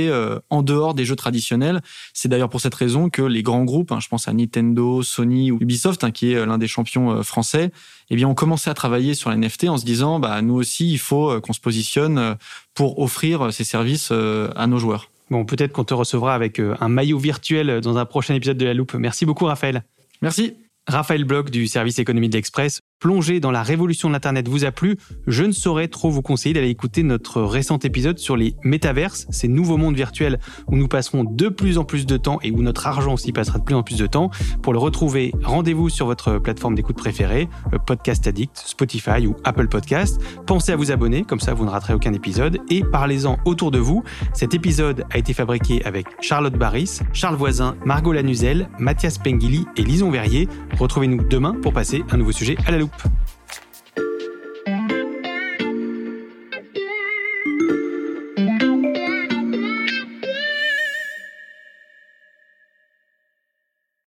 en 0.50 0.62
dehors 0.62 0.94
des 0.94 1.04
jeux 1.04 1.16
traditionnels. 1.16 1.82
C'est 2.14 2.28
d'ailleurs 2.28 2.48
pour 2.48 2.60
cette 2.60 2.74
raison 2.74 3.10
que 3.10 3.22
les 3.22 3.42
grands 3.42 3.64
groupes, 3.64 3.92
hein, 3.92 4.00
je 4.00 4.08
pense 4.08 4.26
à 4.26 4.32
Nintendo, 4.32 5.02
Sony 5.02 5.50
ou 5.50 5.58
Ubisoft, 5.60 6.02
hein, 6.04 6.10
qui 6.10 6.32
est 6.32 6.46
l'un 6.46 6.58
des 6.58 6.68
champions 6.68 7.22
français, 7.22 7.70
eh 8.10 8.16
bien, 8.16 8.28
ont 8.28 8.34
commencé 8.34 8.70
à 8.70 8.74
travailler 8.74 9.14
sur 9.14 9.30
les 9.30 9.36
NFT 9.36 9.64
en 9.64 9.76
se 9.76 9.84
disant, 9.84 10.18
bah, 10.18 10.40
nous 10.42 10.54
aussi, 10.54 10.90
il 10.90 10.98
faut 10.98 11.40
qu'on 11.40 11.52
se 11.52 11.60
positionne 11.60 12.36
pour 12.74 12.98
offrir 12.98 13.52
ces 13.52 13.64
services 13.64 14.12
à 14.12 14.66
nos 14.66 14.78
joueurs. 14.78 15.10
Bon, 15.30 15.44
peut-être 15.44 15.72
qu'on 15.72 15.84
te 15.84 15.94
recevra 15.94 16.34
avec 16.34 16.58
euh, 16.58 16.74
un 16.80 16.88
maillot 16.88 17.18
virtuel 17.18 17.80
dans 17.80 17.96
un 17.98 18.04
prochain 18.04 18.34
épisode 18.34 18.58
de 18.58 18.66
La 18.66 18.74
Loupe. 18.74 18.94
Merci 18.94 19.24
beaucoup, 19.24 19.44
Raphaël. 19.44 19.84
Merci. 20.22 20.54
Raphaël 20.88 21.24
Bloch 21.24 21.50
du 21.50 21.68
service 21.68 22.00
économie 22.00 22.28
de 22.28 22.34
l'Express 22.34 22.80
plongé 23.00 23.40
dans 23.40 23.50
la 23.50 23.62
révolution 23.62 24.08
de 24.08 24.12
l'Internet 24.12 24.46
vous 24.46 24.64
a 24.64 24.70
plu, 24.70 24.98
je 25.26 25.42
ne 25.42 25.52
saurais 25.52 25.88
trop 25.88 26.10
vous 26.10 26.22
conseiller 26.22 26.52
d'aller 26.52 26.68
écouter 26.68 27.02
notre 27.02 27.42
récent 27.42 27.78
épisode 27.78 28.18
sur 28.18 28.36
les 28.36 28.54
métaverses, 28.62 29.26
ces 29.30 29.48
nouveaux 29.48 29.78
mondes 29.78 29.96
virtuels 29.96 30.38
où 30.68 30.76
nous 30.76 30.86
passerons 30.86 31.24
de 31.24 31.48
plus 31.48 31.78
en 31.78 31.84
plus 31.84 32.06
de 32.06 32.16
temps 32.18 32.38
et 32.42 32.50
où 32.50 32.62
notre 32.62 32.86
argent 32.86 33.14
aussi 33.14 33.32
passera 33.32 33.58
de 33.58 33.64
plus 33.64 33.74
en 33.74 33.82
plus 33.82 33.96
de 33.96 34.06
temps. 34.06 34.30
Pour 34.62 34.74
le 34.74 34.78
retrouver, 34.78 35.32
rendez-vous 35.42 35.88
sur 35.88 36.06
votre 36.06 36.38
plateforme 36.38 36.74
d'écoute 36.74 36.96
préférée, 36.96 37.48
euh, 37.72 37.78
Podcast 37.78 38.26
Addict, 38.26 38.62
Spotify 38.64 39.26
ou 39.26 39.34
Apple 39.44 39.68
Podcast. 39.68 40.20
Pensez 40.46 40.72
à 40.72 40.76
vous 40.76 40.92
abonner, 40.92 41.24
comme 41.24 41.40
ça 41.40 41.54
vous 41.54 41.64
ne 41.64 41.70
raterez 41.70 41.94
aucun 41.94 42.12
épisode, 42.12 42.58
et 42.68 42.84
parlez-en 42.84 43.38
autour 43.46 43.70
de 43.70 43.78
vous. 43.78 44.04
Cet 44.34 44.52
épisode 44.52 45.04
a 45.10 45.18
été 45.18 45.32
fabriqué 45.32 45.82
avec 45.86 46.06
Charlotte 46.20 46.54
Barris, 46.54 47.00
Charles 47.14 47.36
Voisin, 47.36 47.76
Margot 47.86 48.12
Lanuzel, 48.12 48.68
Mathias 48.78 49.16
Pengili 49.16 49.64
et 49.76 49.82
Lison 49.82 50.10
Verrier. 50.10 50.48
Retrouvez-nous 50.78 51.24
demain 51.28 51.54
pour 51.62 51.72
passer 51.72 52.04
un 52.10 52.18
nouveau 52.18 52.32
sujet 52.32 52.56
à 52.66 52.72
la 52.72 52.78
loupe. 52.78 52.89
group 52.98 53.29